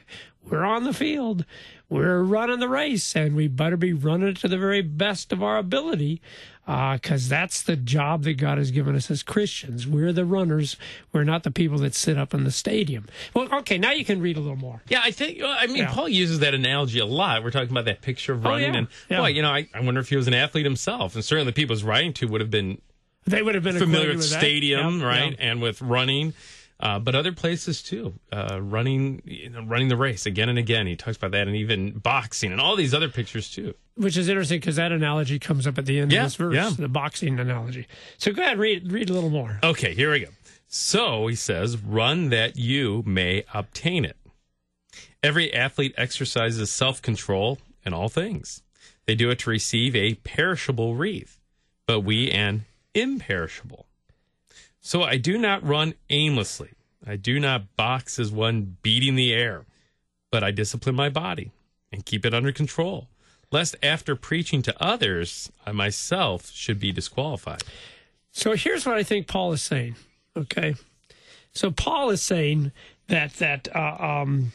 We're 0.50 0.64
on 0.64 0.84
the 0.84 0.94
field. 0.94 1.46
We're 1.90 2.22
running 2.22 2.60
the 2.60 2.70
race, 2.70 3.16
and 3.16 3.36
we 3.36 3.48
better 3.48 3.78
be 3.78 3.94
running 3.94 4.30
it 4.30 4.38
to 4.38 4.48
the 4.48 4.58
very 4.60 4.82
best 4.82 5.32
of 5.34 5.42
our 5.42 5.58
ability 5.58 6.22
because 6.68 7.28
that's 7.30 7.64
the 7.64 7.76
job 7.76 8.24
that 8.24 8.36
God 8.36 8.60
has 8.60 8.70
given 8.70 8.96
us 8.96 9.10
as 9.10 9.24
Christians. 9.24 9.88
We're 9.88 10.14
the 10.14 10.24
runners. 10.24 10.78
We're 11.12 11.24
not 11.24 11.42
the 11.42 11.50
people 11.50 11.80
that 11.80 11.96
sit 11.96 12.16
up 12.16 12.32
in 12.36 12.44
the 12.44 12.52
stadium. 12.52 13.08
Well, 13.34 13.48
okay, 13.60 13.80
now 13.80 13.92
you 13.92 14.06
can 14.06 14.22
read 14.22 14.38
a 14.38 14.40
little 14.40 14.56
more. 14.56 14.84
Yeah, 14.88 15.02
I 15.04 15.10
think. 15.10 15.40
I 15.44 15.66
mean, 15.66 15.78
Yeah. 15.78 15.92
Paul 15.92 16.10
uses 16.10 16.40
that 16.40 16.54
analogy 16.54 17.00
a 17.00 17.06
lot. 17.08 17.44
We're 17.44 17.50
talking 17.50 17.72
about 17.72 17.86
that 17.86 18.02
picture 18.04 18.34
of 18.34 18.46
Oh, 18.46 18.52
running, 18.52 18.74
yeah. 18.74 18.78
and 18.80 18.88
Yeah. 19.10 19.18
boy, 19.18 19.30
you 19.30 19.42
know, 19.42 19.50
I, 19.50 19.68
I 19.74 19.80
wonder 19.80 20.00
if 20.00 20.10
he 20.10 20.16
was 20.16 20.28
an 20.28 20.36
athlete 20.36 20.66
himself, 20.66 21.16
and 21.16 21.26
certainly 21.26 21.50
the 21.50 21.56
people 21.56 21.76
he's 21.76 21.84
writing 21.84 22.14
to 22.14 22.28
would 22.28 22.42
have 22.42 22.52
been 22.52 22.80
They 23.26 23.42
would 23.42 23.56
have 23.56 23.64
been 23.64 23.80
familiar 23.80 24.10
with 24.10 24.30
that. 24.30 24.40
stadium, 24.40 25.00
Yep, 25.00 25.08
right, 25.08 25.30
yep. 25.32 25.40
and 25.40 25.62
with 25.64 25.82
running. 25.82 26.34
Uh, 26.82 26.98
but 26.98 27.14
other 27.14 27.34
places 27.34 27.84
too, 27.84 28.14
uh, 28.32 28.58
running, 28.62 29.22
you 29.26 29.50
know, 29.50 29.62
running 29.64 29.90
the 29.90 29.98
race 29.98 30.26
again 30.26 30.48
and 30.48 30.58
again. 30.58 30.88
He 30.88 30.96
talks 30.96 31.18
about 31.18 31.32
that, 31.32 31.46
and 31.48 31.56
even 31.58 31.92
boxing, 32.00 32.54
and 32.54 32.62
all 32.62 32.78
these 32.78 32.94
other 32.94 33.10
pictures 33.10 33.52
too. 33.52 33.74
Which 33.96 34.16
is 34.16 34.30
interesting 34.30 34.62
because 34.62 34.78
that 34.78 34.94
analogy 34.94 35.40
comes 35.40 35.68
up 35.68 35.78
at 35.78 35.86
the 35.86 36.00
end 36.00 36.12
Yeah, 36.14 36.20
of 36.22 36.26
this 36.28 36.36
verse, 36.36 36.56
yeah. 36.56 36.72
the 36.78 36.88
boxing 36.88 37.38
analogy. 37.38 37.86
So 38.18 38.32
go 38.32 38.42
ahead, 38.42 38.58
read 38.60 38.92
read 38.94 39.10
a 39.10 39.14
little 39.14 39.30
more. 39.30 39.60
Okay, 39.62 39.94
here 39.94 40.10
we 40.12 40.22
go. 40.22 40.28
So 40.68 41.28
he 41.28 41.36
says, 41.36 41.78
run 41.78 42.30
that 42.30 42.56
you 42.56 43.04
may 43.06 43.44
obtain 43.54 44.06
it. 44.06 44.16
Every 45.22 45.54
athlete 45.54 45.94
exercises 45.98 46.72
self 46.72 47.02
control 47.02 47.58
in 47.86 47.94
all 47.94 48.08
things. 48.08 48.62
They 49.06 49.16
do 49.16 49.30
it 49.32 49.40
to 49.40 49.50
receive 49.50 49.96
a 49.98 50.14
perishable 50.14 50.96
wreath, 50.96 51.40
but 51.88 52.02
we 52.02 52.32
an 52.32 52.64
imperishable. 52.94 53.88
So 54.82 55.04
I 55.04 55.18
do 55.18 55.38
not 55.38 55.66
run 55.66 55.94
aimlessly. 56.10 56.72
I 57.06 57.16
do 57.16 57.40
not 57.40 57.76
box 57.76 58.20
as 58.20 58.32
one 58.32 58.78
beating 58.82 59.16
the 59.16 59.34
air, 59.34 59.66
but 60.32 60.44
I 60.44 60.52
discipline 60.52 60.96
my 60.96 61.10
body 61.10 61.52
and 61.92 62.06
keep 62.06 62.26
it 62.26 62.34
under 62.34 62.52
control, 62.52 63.08
lest 63.52 63.76
after 63.82 64.16
preaching 64.16 64.62
to 64.64 64.84
others, 64.84 65.52
I 65.66 65.72
myself 65.72 66.52
should 66.52 66.80
be 66.80 66.92
disqualified. 66.92 67.64
So 68.32 68.56
here's 68.56 68.86
what 68.86 68.96
I 68.96 69.04
think 69.04 69.28
Paul 69.28 69.54
is 69.54 69.64
saying. 69.64 69.96
Okay, 70.38 70.76
so 71.54 71.72
Paul 71.72 72.12
is 72.12 72.22
saying 72.22 72.72
that 73.08 73.34
that 73.34 73.68
uh, 73.76 73.98
um, 74.00 74.54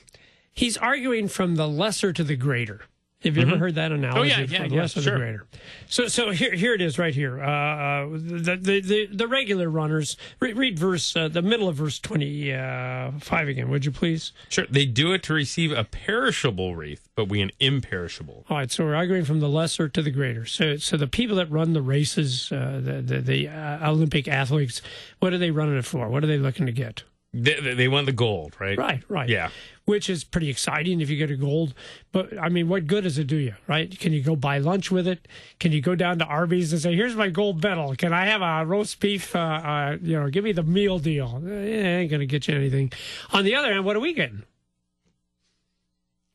he's 0.53 0.77
arguing 0.77 1.29
from 1.29 1.57
the 1.57 1.69
lesser 1.69 2.13
to 2.13 2.25
the 2.25 2.37
greater. 2.37 2.83
Have 3.25 3.37
you 3.37 3.43
ever 3.43 3.59
heard 3.59 3.75
that 3.77 3.93
analogy? 3.93 4.31
Mm-hmm. 4.31 4.41
Oh, 4.41 4.43
yeah, 4.43 4.47
yeah, 4.47 4.59
from 4.59 4.69
the 4.69 4.75
yeah, 4.75 4.81
lesser 4.83 4.95
to 4.95 5.03
sure. 5.03 5.13
the 5.13 5.19
greater. 5.19 5.47
So 5.89 6.09
so 6.09 6.31
here 6.31 6.55
here 6.55 6.75
it 6.75 6.81
is 6.81 6.99
right 6.99 7.15
here. 7.15 7.43
Uh, 7.43 7.49
uh, 7.49 8.07
the, 8.13 8.59
the 8.61 8.81
the 8.81 9.07
the 9.07 9.29
regular 9.29 9.69
runners. 9.69 10.17
Read, 10.41 10.57
read 10.57 10.79
verse 10.79 11.17
uh, 11.17 11.29
the 11.29 11.43
middle 11.43 11.69
of 11.69 11.77
verse 11.77 11.99
twenty 11.99 12.53
uh, 12.53 13.11
again, 13.31 13.71
would 13.71 13.85
you 13.85 13.91
please? 13.91 14.33
Sure, 14.49 14.67
they 14.69 14.87
do 14.87 15.13
it 15.13 15.23
to 15.25 15.35
receive 15.35 15.73
a 15.73 15.85
perishable 15.85 16.77
wreath, 16.77 17.09
but 17.15 17.29
we 17.29 17.41
an 17.41 17.51
imperishable. 17.61 18.45
All 18.49 18.59
right, 18.59 18.71
so 18.71 18.85
we're 18.85 18.95
arguing 18.95 19.25
from 19.25 19.41
the 19.41 19.49
lesser 19.49 19.89
to 19.89 20.03
the 20.03 20.11
greater. 20.11 20.47
So, 20.47 20.77
so 20.77 20.97
the 20.97 21.07
people 21.07 21.37
that 21.37 21.51
run 21.51 21.73
the 21.73 21.83
races, 21.83 22.51
uh, 22.53 22.81
the 22.83 23.03
the, 23.03 23.21
the 23.21 23.49
uh, 23.49 23.91
Olympic 23.91 24.29
athletes, 24.29 24.83
what 25.21 25.33
are 25.33 25.39
they 25.39 25.51
running 25.51 25.77
it 25.77 25.85
for? 25.85 26.09
What 26.09 26.25
are 26.25 26.27
they 26.27 26.39
looking 26.39 26.67
to 26.67 26.73
get? 26.73 27.05
They, 27.37 27.75
they 27.75 27.89
want 27.89 28.07
the 28.07 28.13
gold, 28.13 28.55
right? 28.61 28.79
Right, 28.79 29.03
right. 29.09 29.29
Yeah. 29.29 29.51
Which 29.87 30.09
is 30.09 30.23
pretty 30.25 30.49
exciting 30.49 31.01
if 31.01 31.11
you 31.11 31.17
get 31.17 31.31
a 31.31 31.37
gold. 31.37 31.75
But 32.13 32.39
I 32.39 32.49
mean, 32.49 32.69
what 32.69 32.87
good 32.87 33.03
does 33.05 33.19
it 33.19 33.27
do 33.27 33.37
you, 33.37 33.55
right? 33.67 33.91
Can 33.99 34.13
you 34.13 34.23
go 34.23 34.37
buy 34.37 34.59
lunch 34.59 34.91
with 34.91 35.07
it? 35.09 35.27
Can 35.59 35.73
you 35.73 35.81
go 35.83 35.95
down 35.95 36.19
to 36.21 36.25
Arby's 36.25 36.73
and 36.73 36.81
say, 36.81 36.95
"Here's 36.95 37.17
my 37.17 37.29
gold 37.29 37.63
medal. 37.63 37.95
Can 37.97 38.13
I 38.13 38.27
have 38.27 38.41
a 38.41 38.65
roast 38.65 39.01
beef? 39.01 39.35
Uh, 39.35 39.39
uh, 39.41 39.97
you 40.01 40.19
know, 40.19 40.31
give 40.31 40.45
me 40.45 40.53
the 40.53 40.63
meal 40.63 40.99
deal." 41.01 41.43
Eh, 41.45 41.51
it 41.51 41.85
ain't 41.85 42.11
gonna 42.11 42.25
get 42.25 42.47
you 42.49 42.55
anything. 42.55 42.93
On 43.33 43.45
the 43.45 43.55
other 43.57 43.73
hand, 43.73 43.85
what 43.85 43.97
are 43.97 44.01
we 44.01 44.15
getting? 44.15 44.45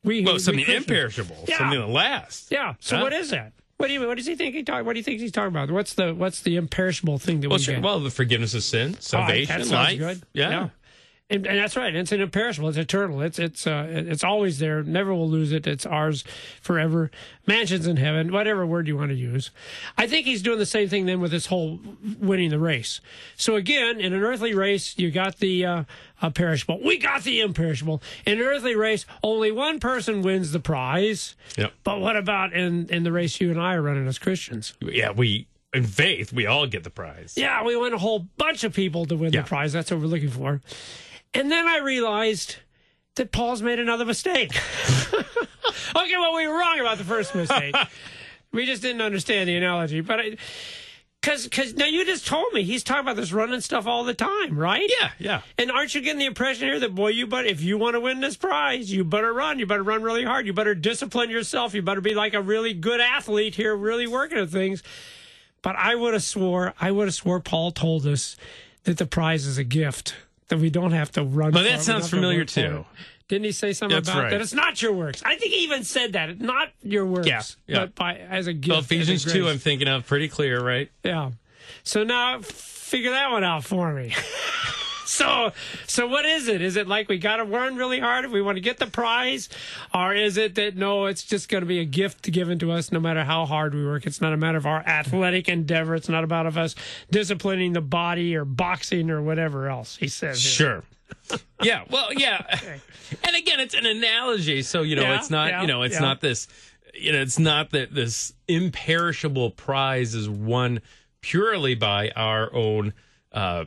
We 0.04 0.24
Well, 0.24 0.34
we 0.34 0.38
something 0.38 0.64
Christians- 0.64 0.86
imperishable, 0.86 1.44
Yeah. 1.48 1.58
something 1.58 1.78
that 1.80 1.88
lasts. 1.88 2.48
Yeah. 2.50 2.74
So 2.80 2.96
Huh? 2.96 3.02
what 3.02 3.12
is 3.12 3.30
that? 3.30 3.52
What 3.76 3.86
do 3.88 3.94
you 3.94 4.06
what 4.06 4.16
does 4.18 4.26
he 4.26 4.34
think 4.36 4.54
he 4.54 4.62
talk? 4.62 4.84
What 4.84 4.92
do 4.92 4.98
you 4.98 5.02
think 5.04 5.20
he's 5.20 5.32
talking 5.32 5.48
about? 5.48 5.70
What's 5.70 5.94
the 5.94 6.14
what's 6.14 6.40
the 6.42 6.56
imperishable 6.56 7.18
thing 7.18 7.40
that 7.40 7.48
Well, 7.48 7.58
we 7.58 7.64
sure. 7.64 7.74
get? 7.74 7.82
Well, 7.82 8.00
the 8.00 8.10
forgiveness 8.10 8.54
of 8.54 8.62
sin, 8.62 8.92
right, 8.92 9.02
salvation, 9.02 9.58
that 9.58 9.66
sounds 9.66 9.72
life. 9.72 9.98
good. 9.98 10.22
Yeah. 10.34 10.68
And, 11.30 11.46
and 11.46 11.58
that's 11.58 11.76
right. 11.76 11.94
It's 11.94 12.10
an 12.10 12.20
imperishable. 12.20 12.68
It's 12.70 12.76
eternal. 12.78 13.20
It's 13.20 13.38
it's 13.38 13.64
uh, 13.66 13.86
it's 13.88 14.24
always 14.24 14.58
there. 14.58 14.82
Never 14.82 15.14
will 15.14 15.28
lose 15.28 15.52
it. 15.52 15.64
It's 15.66 15.86
ours 15.86 16.24
forever. 16.60 17.10
Mansions 17.46 17.86
in 17.86 17.96
heaven. 17.98 18.32
Whatever 18.32 18.66
word 18.66 18.88
you 18.88 18.96
want 18.96 19.10
to 19.10 19.14
use. 19.16 19.52
I 19.96 20.08
think 20.08 20.26
he's 20.26 20.42
doing 20.42 20.58
the 20.58 20.66
same 20.66 20.88
thing 20.88 21.06
then 21.06 21.20
with 21.20 21.30
this 21.30 21.46
whole 21.46 21.78
winning 22.18 22.50
the 22.50 22.58
race. 22.58 23.00
So 23.36 23.54
again, 23.54 24.00
in 24.00 24.12
an 24.12 24.22
earthly 24.22 24.54
race, 24.54 24.98
you 24.98 25.12
got 25.12 25.36
the 25.38 25.64
uh, 25.64 25.84
perishable. 26.34 26.80
We 26.84 26.98
got 26.98 27.22
the 27.22 27.40
imperishable. 27.40 28.02
In 28.26 28.38
an 28.40 28.44
earthly 28.44 28.74
race, 28.74 29.06
only 29.22 29.52
one 29.52 29.78
person 29.78 30.22
wins 30.22 30.50
the 30.50 30.60
prize. 30.60 31.36
Yep. 31.56 31.72
But 31.84 32.00
what 32.00 32.16
about 32.16 32.52
in 32.52 32.88
in 32.88 33.04
the 33.04 33.12
race 33.12 33.40
you 33.40 33.52
and 33.52 33.60
I 33.60 33.74
are 33.74 33.82
running 33.82 34.08
as 34.08 34.18
Christians? 34.18 34.74
Yeah. 34.80 35.12
We 35.12 35.46
in 35.72 35.84
faith, 35.84 36.32
we 36.32 36.46
all 36.46 36.66
get 36.66 36.82
the 36.82 36.90
prize. 36.90 37.34
Yeah, 37.36 37.62
we 37.62 37.76
want 37.76 37.94
a 37.94 37.98
whole 37.98 38.18
bunch 38.36 38.64
of 38.64 38.74
people 38.74 39.06
to 39.06 39.14
win 39.14 39.32
Yeah. 39.32 39.42
the 39.42 39.46
prize. 39.46 39.72
That's 39.72 39.92
what 39.92 40.00
we're 40.00 40.06
looking 40.06 40.28
for. 40.30 40.60
And 41.34 41.50
then 41.50 41.66
I 41.66 41.78
realized 41.78 42.56
that 43.16 43.32
Paul's 43.32 43.62
made 43.62 43.78
another 43.78 44.04
mistake. 44.04 44.52
okay, 45.14 46.16
well, 46.16 46.34
we 46.34 46.48
were 46.48 46.58
wrong 46.58 46.80
about 46.80 46.98
the 46.98 47.04
first 47.04 47.34
mistake. 47.34 47.74
we 48.52 48.66
just 48.66 48.82
didn't 48.82 49.02
understand 49.02 49.48
the 49.48 49.56
analogy. 49.56 50.00
But 50.00 50.20
I, 50.20 50.36
because 51.20 51.44
because 51.44 51.74
now 51.74 51.86
you 51.86 52.04
just 52.04 52.26
told 52.26 52.52
me 52.52 52.62
he's 52.62 52.82
talking 52.82 53.02
about 53.02 53.16
this 53.16 53.32
running 53.32 53.60
stuff 53.60 53.86
all 53.86 54.04
the 54.04 54.14
time, 54.14 54.58
right? 54.58 54.90
Yeah. 55.00 55.10
Yeah. 55.18 55.40
And 55.58 55.70
aren't 55.70 55.94
you 55.94 56.00
getting 56.00 56.18
the 56.18 56.26
impression 56.26 56.68
here 56.68 56.80
that 56.80 56.94
boy, 56.94 57.08
you 57.08 57.26
but 57.26 57.46
if 57.46 57.60
you 57.60 57.76
want 57.76 57.94
to 57.94 58.00
win 58.00 58.20
this 58.20 58.36
prize, 58.36 58.90
you 58.90 59.04
better 59.04 59.32
run. 59.32 59.58
You 59.58 59.66
better 59.66 59.82
run 59.82 60.02
really 60.02 60.24
hard. 60.24 60.46
You 60.46 60.52
better 60.52 60.74
discipline 60.74 61.30
yourself. 61.30 61.74
You 61.74 61.82
better 61.82 62.00
be 62.00 62.14
like 62.14 62.34
a 62.34 62.40
really 62.40 62.72
good 62.72 63.00
athlete 63.00 63.54
here, 63.54 63.76
really 63.76 64.06
working 64.06 64.38
at 64.38 64.48
things. 64.48 64.82
But 65.62 65.76
I 65.76 65.94
would 65.94 66.14
have 66.14 66.22
swore, 66.22 66.72
I 66.80 66.90
would 66.90 67.06
have 67.06 67.14
swore 67.14 67.38
Paul 67.38 67.70
told 67.70 68.06
us 68.06 68.36
that 68.84 68.96
the 68.96 69.04
prize 69.04 69.44
is 69.44 69.58
a 69.58 69.64
gift 69.64 70.14
that 70.50 70.58
we 70.58 70.70
don't 70.70 70.92
have 70.92 71.10
to 71.12 71.24
run. 71.24 71.52
But 71.52 71.62
that 71.62 71.80
sounds 71.80 72.04
don't 72.04 72.10
to 72.10 72.16
familiar, 72.16 72.44
too. 72.44 72.84
Didn't 73.28 73.44
he 73.44 73.52
say 73.52 73.72
something 73.72 73.96
That's 73.96 74.08
about 74.08 74.24
right. 74.24 74.30
that? 74.30 74.40
It's 74.40 74.52
not 74.52 74.82
your 74.82 74.92
works. 74.92 75.22
I 75.24 75.36
think 75.36 75.52
he 75.52 75.62
even 75.62 75.84
said 75.84 76.14
that. 76.14 76.40
Not 76.40 76.68
your 76.82 77.06
works. 77.06 77.28
Yeah, 77.28 77.42
yeah. 77.66 77.78
But 77.80 77.94
by 77.94 78.16
as 78.16 78.48
a 78.48 78.52
gift. 78.52 78.68
Well, 78.70 78.80
Ephesians 78.80 79.24
two. 79.24 79.48
I'm 79.48 79.58
thinking 79.58 79.86
of 79.86 80.04
pretty 80.04 80.28
clear, 80.28 80.60
right? 80.60 80.90
Yeah. 81.04 81.30
So 81.84 82.02
now 82.02 82.40
figure 82.40 83.10
that 83.10 83.30
one 83.30 83.44
out 83.44 83.64
for 83.64 83.92
me. 83.92 84.14
so 85.10 85.52
so 85.86 86.06
what 86.06 86.24
is 86.24 86.48
it? 86.48 86.62
Is 86.62 86.76
it 86.76 86.86
like 86.86 87.08
we 87.08 87.18
got 87.18 87.36
to 87.36 87.44
run 87.44 87.76
really 87.76 88.00
hard 88.00 88.24
if 88.24 88.30
we 88.30 88.40
want 88.40 88.56
to 88.56 88.60
get 88.60 88.78
the 88.78 88.86
prize 88.86 89.48
or 89.92 90.14
is 90.14 90.36
it 90.36 90.54
that 90.54 90.76
no, 90.76 91.06
it's 91.06 91.24
just 91.24 91.48
going 91.48 91.62
to 91.62 91.66
be 91.66 91.80
a 91.80 91.84
gift 91.84 92.30
given 92.30 92.58
to 92.60 92.70
us 92.72 92.92
no 92.92 93.00
matter 93.00 93.24
how 93.24 93.46
hard 93.46 93.74
we 93.74 93.84
work. 93.84 94.06
It's 94.06 94.20
not 94.20 94.32
a 94.32 94.36
matter 94.36 94.58
of 94.58 94.66
our 94.66 94.80
athletic 94.80 95.48
endeavor. 95.48 95.94
It's 95.94 96.08
not 96.08 96.24
about 96.24 96.46
of 96.46 96.56
us 96.56 96.74
disciplining 97.10 97.72
the 97.72 97.80
body 97.80 98.36
or 98.36 98.44
boxing 98.44 99.10
or 99.10 99.20
whatever 99.20 99.68
else 99.68 99.96
he 99.96 100.08
says. 100.08 100.42
here. 100.42 100.82
Sure. 101.30 101.38
yeah. 101.62 101.84
Well, 101.90 102.12
yeah. 102.14 102.58
And 103.24 103.34
again, 103.34 103.58
it's 103.58 103.74
an 103.74 103.86
analogy, 103.86 104.62
so 104.62 104.82
you 104.82 104.94
know, 104.94 105.02
Yeah, 105.02 105.16
it's 105.16 105.30
not. 105.30 105.48
yeah, 105.48 105.62
you 105.62 105.66
know, 105.66 105.82
it's 105.82 105.96
yeah. 105.96 106.00
not 106.00 106.20
this 106.20 106.46
you 106.94 107.12
know, 107.12 107.20
it's 107.20 107.38
not 107.40 107.70
that 107.70 107.92
this 107.92 108.32
imperishable 108.46 109.50
prize 109.50 110.14
is 110.14 110.28
won 110.28 110.80
purely 111.20 111.74
by 111.74 112.10
our 112.10 112.54
own 112.54 112.92
uh, 113.32 113.64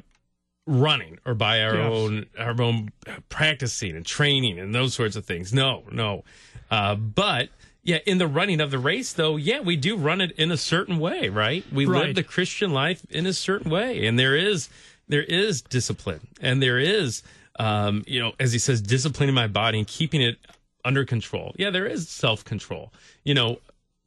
running 0.65 1.19
or 1.25 1.33
by 1.33 1.61
our 1.61 1.75
Yes. 1.75 1.91
own 1.91 2.25
our 2.39 2.61
own 2.61 2.91
practicing 3.29 3.95
and 3.95 4.05
training 4.05 4.59
and 4.59 4.73
those 4.73 4.93
sorts 4.93 5.15
of 5.15 5.25
things. 5.25 5.53
No, 5.53 5.83
no. 5.91 6.23
Uh, 6.71 6.95
but 6.95 7.49
yeah, 7.83 7.97
in 8.05 8.17
the 8.17 8.27
running 8.27 8.61
of 8.61 8.71
the 8.71 8.79
race, 8.79 9.11
though, 9.11 9.35
yeah, 9.35 9.59
we 9.59 9.75
do 9.75 9.97
run 9.97 10.21
it 10.21 10.31
in 10.33 10.51
a 10.51 10.57
certain 10.57 10.99
way, 10.99 11.27
right? 11.29 11.65
We 11.71 11.85
Right. 11.85 12.07
live 12.07 12.15
the 12.15 12.23
Christian 12.23 12.71
life 12.71 13.01
in 13.09 13.25
a 13.25 13.33
certain 13.33 13.69
way, 13.69 14.05
and 14.05 14.17
there 14.17 14.35
is 14.37 14.69
there 15.09 15.23
is 15.23 15.61
discipline, 15.61 16.21
and 16.39 16.63
there 16.63 16.79
is, 16.79 17.23
um, 17.59 18.03
you 18.07 18.21
know, 18.21 18.31
as 18.39 18.53
he 18.53 18.59
says, 18.59 18.81
disciplining 18.81 19.35
my 19.35 19.47
body 19.47 19.77
and 19.79 19.85
keeping 19.87 20.21
it 20.21 20.37
under 20.85 21.03
control. 21.03 21.53
Yeah, 21.57 21.71
there 21.71 21.85
is 21.85 22.07
self 22.07 22.45
control. 22.45 22.93
You 23.25 23.33
know, 23.33 23.59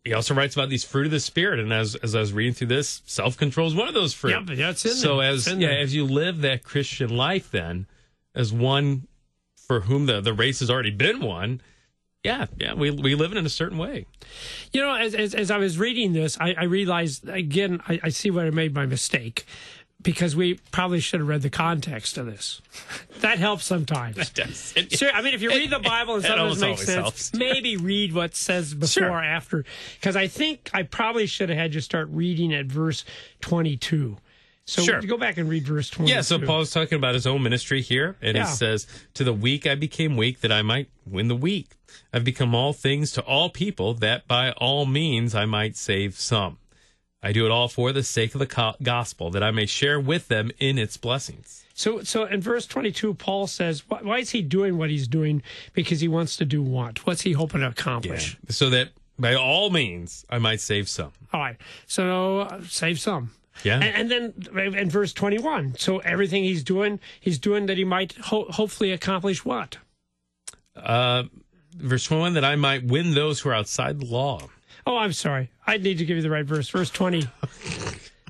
he 0.07 0.15
also 0.15 0.35
writes 0.35 0.55
about 0.55 0.69
these 0.69 0.85
fruit 0.85 1.07
of 1.07 1.11
the 1.11 1.19
spirit, 1.19 1.59
and 1.59 1.73
as 1.73 1.97
as 1.97 2.15
I 2.15 2.21
was 2.21 2.33
reading 2.33 2.55
through 2.55 2.69
this, 2.69 3.03
self 3.07 3.37
control 3.37 3.67
is 3.67 3.75
one 3.75 3.89
of 3.89 3.95
those 3.95 4.15
fruit. 4.15 4.49
Yep, 4.49 4.57
yeah, 4.57 4.71
it's 4.71 4.85
in 4.85 4.93
so 4.93 5.17
there. 5.17 5.31
as 5.31 5.49
in 5.49 5.61
yeah, 5.61 5.69
there. 5.69 5.81
as 5.81 5.95
you 5.95 6.05
live 6.05 6.43
that 6.43 6.63
Christian 6.63 7.15
life, 7.15 7.51
then 7.51 7.87
as 8.33 8.53
one 8.53 9.09
for 9.57 9.81
whom 9.81 10.07
the 10.07 10.21
the 10.21 10.33
race 10.33 10.61
has 10.61 10.71
already 10.71 10.93
been 10.93 11.21
won. 11.21 11.61
Yeah, 12.23 12.47
yeah, 12.57 12.75
we 12.75 12.93
we 12.93 13.17
live 13.17 13.33
it 13.33 13.37
in 13.37 13.47
a 13.47 13.51
certain 13.51 13.79
way. 13.79 14.07
You 14.73 14.81
know, 14.81 14.95
as, 14.95 15.15
as, 15.15 15.35
as 15.35 15.51
I 15.51 15.59
was 15.59 15.77
reading 15.77 16.13
this, 16.13 16.39
I, 16.41 16.55
I 16.57 16.65
realized 16.65 17.29
again, 17.29 17.81
I, 17.89 17.99
I 18.05 18.09
see 18.11 18.31
where 18.31 18.47
I 18.47 18.51
made 18.51 18.75
my 18.75 18.87
mistake 18.87 19.45
because 20.03 20.37
we 20.37 20.55
probably 20.71 21.01
should 21.01 21.21
have 21.21 21.29
read 21.29 21.43
the 21.43 21.51
context 21.51 22.17
of 22.19 22.27
this. 22.27 22.61
That 23.21 23.39
helps 23.39 23.65
sometimes. 23.65 24.17
Sure. 24.91 25.11
I 25.13 25.23
mean, 25.23 25.35
if 25.35 25.43
you 25.43 25.49
read 25.51 25.71
the 25.71 25.79
Bible 25.79 26.17
and 26.17 26.25
It 26.25 26.29
something 26.29 26.47
makes 26.49 26.63
always 26.63 26.79
sense, 26.87 26.95
helps. 26.95 27.35
maybe 27.35 27.77
read 27.77 28.13
what 28.15 28.35
says 28.37 28.75
before 28.75 28.89
Sure. 28.89 29.11
or 29.11 29.23
after. 29.23 29.65
Because 29.99 30.15
I 30.17 30.27
think 30.29 30.71
I 30.75 30.83
probably 30.85 31.27
should 31.27 31.49
have 31.49 31.59
had 31.59 31.75
you 31.75 31.81
start 31.81 32.09
reading 32.11 32.55
at 32.55 32.67
verse 32.67 33.05
22. 33.41 34.19
So 34.69 34.83
Sure. 34.83 35.01
go 35.01 35.17
back 35.17 35.39
and 35.39 35.49
read 35.49 35.67
verse 35.67 35.89
22. 35.91 36.15
Yeah, 36.15 36.21
so 36.23 36.39
Paul's 36.39 36.71
talking 36.71 36.97
about 36.97 37.15
his 37.15 37.27
own 37.27 37.43
ministry 37.43 37.83
here, 37.83 38.17
and 38.21 38.37
Yeah. 38.37 38.49
he 38.49 38.55
says, 38.55 38.87
To 39.15 39.25
the 39.25 39.33
weak 39.33 39.67
I 39.67 39.75
became 39.77 40.17
weak 40.17 40.41
that 40.41 40.51
I 40.53 40.63
might 40.63 40.89
win 41.07 41.29
the 41.29 41.37
weak. 41.37 41.69
I've 42.13 42.25
become 42.25 42.55
all 42.55 42.73
things 42.73 43.13
to 43.13 43.23
all 43.23 43.49
people 43.49 43.95
that 43.95 44.27
by 44.29 44.51
all 44.53 44.85
means 44.87 45.35
I 45.35 45.45
might 45.47 45.77
save 45.77 46.19
some. 46.19 46.59
I 47.23 47.33
do 47.33 47.45
it 47.45 47.51
all 47.51 47.69
for 47.69 47.93
the 47.93 48.03
sake 48.03 48.35
of 48.35 48.39
the 48.39 48.75
gospel, 48.83 49.31
that 49.31 49.43
I 49.43 49.51
may 49.51 49.67
share 49.67 49.99
with 49.99 50.29
them 50.29 50.51
in 50.59 50.79
its 50.79 50.97
blessings. 50.97 51.65
So, 51.75 52.03
so 52.03 52.25
in 52.25 52.41
verse 52.41 52.67
22, 52.67 53.15
Paul 53.15 53.47
says, 53.47 53.89
why, 53.89 54.01
why 54.03 54.19
is 54.19 54.31
he 54.31 54.43
doing 54.43 54.79
what 54.79 54.91
he's 54.91 55.09
doing? 55.09 55.43
Because 55.75 56.01
he 56.01 56.09
wants 56.09 56.37
to 56.37 56.45
do 56.45 56.63
what? 56.63 57.07
What's 57.07 57.23
he 57.23 57.33
hoping 57.33 57.61
to 57.61 57.69
accomplish? 57.69 58.39
So 58.49 58.71
that 58.71 58.91
by 59.19 59.35
all 59.35 59.71
means 59.71 60.25
I 60.31 60.39
might 60.39 60.61
save 60.61 60.89
some. 60.89 61.13
All 61.33 61.41
right. 61.41 61.57
So 61.87 62.41
uh, 62.41 62.63
save 62.69 63.01
some. 63.01 63.33
Yeah. 63.65 63.81
And, 63.81 64.11
and 64.13 64.45
then 64.55 64.75
in 64.75 64.91
verse 64.91 65.13
21, 65.13 65.77
so 65.79 65.99
everything 65.99 66.45
he's 66.45 66.63
doing, 66.63 67.01
he's 67.21 67.39
doing 67.39 67.67
that 67.67 67.77
he 67.77 67.85
might 67.85 68.13
ho- 68.13 68.47
hopefully 68.51 68.93
accomplish 68.93 69.45
what? 69.45 69.79
Uh, 70.75 71.25
verse 71.75 72.05
21, 72.05 72.35
that 72.35 72.45
I 72.45 72.57
might 72.57 72.85
win 72.85 73.15
those 73.15 73.41
who 73.41 73.49
are 73.49 73.55
outside 73.55 74.01
the 74.01 74.07
law. 74.07 74.41
Oh, 74.87 74.97
I'm 74.97 75.13
sorry. 75.13 75.51
I 75.67 75.79
need 75.79 75.99
to 75.99 76.05
give 76.05 76.17
you 76.17 76.23
the 76.23 76.31
right 76.31 76.45
verse. 76.45 76.69
Verse 76.69 76.91
20. 76.91 77.25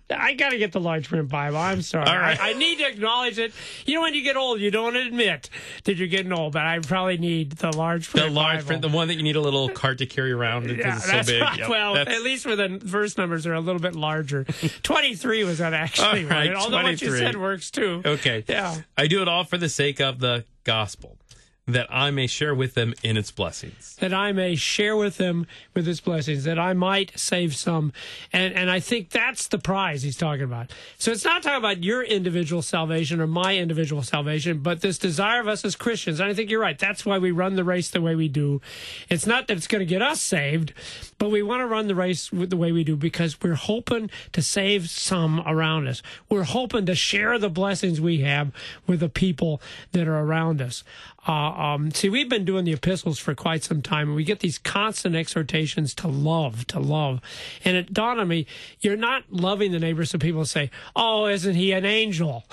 I 0.08 0.34
got 0.34 0.50
to 0.50 0.58
get 0.58 0.70
the 0.70 0.78
large 0.80 1.08
print 1.08 1.28
Bible. 1.28 1.56
I'm 1.58 1.82
sorry. 1.82 2.06
All 2.08 2.16
right. 2.16 2.40
I, 2.40 2.50
I 2.50 2.52
need 2.52 2.78
to 2.78 2.86
acknowledge 2.86 3.40
it. 3.40 3.52
You 3.86 3.96
know, 3.96 4.02
when 4.02 4.14
you 4.14 4.22
get 4.22 4.36
old, 4.36 4.60
you 4.60 4.70
don't 4.70 4.94
admit 4.94 5.50
that 5.82 5.96
you're 5.96 6.06
getting 6.06 6.32
old, 6.32 6.52
but 6.52 6.62
I 6.62 6.78
probably 6.78 7.18
need 7.18 7.50
the 7.52 7.76
large 7.76 8.08
print 8.08 8.28
The 8.28 8.32
large 8.32 8.58
Bible. 8.58 8.66
print, 8.68 8.82
the 8.82 8.88
one 8.88 9.08
that 9.08 9.14
you 9.16 9.24
need 9.24 9.34
a 9.34 9.40
little 9.40 9.68
cart 9.68 9.98
to 9.98 10.06
carry 10.06 10.30
around 10.30 10.68
because 10.68 10.78
Yeah, 11.06 11.18
it's 11.18 11.26
so 11.28 11.32
big. 11.32 11.42
right. 11.42 11.58
Yep, 11.58 11.68
well, 11.68 11.94
that's- 11.94 12.16
at 12.16 12.22
least 12.22 12.46
where 12.46 12.54
the 12.54 12.78
verse 12.80 13.18
numbers 13.18 13.48
are 13.48 13.54
a 13.54 13.60
little 13.60 13.80
bit 13.80 13.96
larger. 13.96 14.44
23 14.84 15.42
was 15.42 15.58
that 15.58 15.74
actually 15.74 16.06
All 16.06 16.30
right. 16.30 16.50
right, 16.50 16.54
Although 16.54 16.84
what 16.84 17.02
you 17.02 17.10
said 17.16 17.36
works 17.36 17.72
too. 17.72 18.00
Okay. 18.04 18.44
Yeah. 18.48 18.76
I 18.96 19.08
do 19.08 19.22
it 19.22 19.28
all 19.28 19.42
for 19.42 19.58
the 19.58 19.68
sake 19.68 20.00
of 20.00 20.20
the 20.20 20.44
gospel, 20.62 21.18
that 21.66 21.88
I 21.90 22.10
may 22.12 22.28
share 22.28 22.54
with 22.54 22.74
them 22.74 22.94
in 23.02 23.16
its 23.16 23.32
blessings. 23.32 23.96
that 23.96 24.14
I 24.14 24.30
may 24.30 24.54
share 24.54 24.96
with 24.96 25.16
them 25.16 25.46
with 25.74 25.88
its 25.88 26.00
blessings, 26.00 26.44
that 26.44 26.58
I 26.58 26.74
might 26.74 27.18
save 27.18 27.56
some. 27.56 27.92
And 28.32 28.54
and 28.54 28.70
I 28.70 28.78
think 28.78 29.10
that's 29.10 29.48
the 29.48 29.58
prize 29.58 30.02
he's 30.02 30.16
talking 30.16 30.44
about. 30.44 30.72
So 30.96 31.10
it's 31.10 31.24
not 31.24 31.42
talking 31.42 31.58
about 31.58 31.82
your 31.82 32.02
individual 32.02 32.62
salvation 32.62 33.20
or 33.20 33.26
my 33.26 33.56
individual 33.56 34.02
salvation, 34.02 34.58
but 34.58 34.80
this 34.80 34.96
desire 34.98 35.40
of 35.40 35.48
us 35.48 35.64
as 35.64 35.74
Christians. 35.74 36.20
And 36.20 36.30
I 36.30 36.34
think 36.34 36.50
you're 36.50 36.60
right. 36.60 36.78
That's 36.78 37.04
why 37.04 37.18
we 37.18 37.32
run 37.32 37.56
the 37.56 37.64
race 37.64 37.90
the 37.90 38.00
way 38.00 38.14
we 38.14 38.28
do. 38.28 38.60
It's 39.08 39.26
not 39.26 39.48
that 39.48 39.56
it's 39.56 39.66
going 39.66 39.80
to 39.80 39.86
get 39.86 40.02
us 40.02 40.20
saved, 40.20 40.72
but 41.18 41.30
we 41.30 41.42
want 41.42 41.60
to 41.62 41.66
run 41.66 41.88
the 41.88 41.94
race 41.94 42.30
the 42.32 42.56
way 42.56 42.70
we 42.70 42.84
do 42.84 42.94
because 42.96 43.40
we're 43.42 43.54
hoping 43.54 44.10
to 44.32 44.42
save 44.42 44.88
some 44.88 45.42
around 45.46 45.88
us. 45.88 46.00
We're 46.28 46.44
hoping 46.44 46.86
to 46.86 46.94
share 46.94 47.38
the 47.38 47.50
blessings 47.50 48.00
we 48.00 48.20
have 48.20 48.52
with 48.86 49.00
the 49.00 49.08
people 49.08 49.60
that 49.92 50.06
are 50.06 50.20
around 50.20 50.62
us. 50.62 50.84
Uh, 51.26 51.32
um, 51.32 51.90
see, 51.90 52.08
we've 52.08 52.28
been 52.28 52.44
doing 52.44 52.64
the 52.64 52.72
epistles 52.72 53.18
for 53.18 53.34
quite 53.34 53.64
some 53.64 53.82
time, 53.82 54.08
and 54.08 54.16
we 54.16 54.24
get 54.24 54.40
these 54.40 54.58
constant 54.58 55.16
exhortations 55.16 55.94
to 55.94 56.08
love, 56.08 56.66
to 56.68 56.78
love. 56.78 57.20
And 57.64 57.76
it 57.76 57.92
dawned 57.92 58.20
on 58.20 58.28
me, 58.28 58.46
you're 58.80 58.96
not 58.96 59.24
loving 59.30 59.72
the 59.72 59.78
neighbor, 59.80 60.04
so 60.04 60.18
people 60.18 60.44
say, 60.44 60.70
"Oh, 60.94 61.26
isn't 61.26 61.54
he 61.54 61.72
an 61.72 61.84
angel?" 61.84 62.44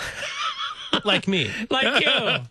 Like 1.03 1.27
me. 1.27 1.51
like 1.69 2.03
you. 2.03 2.11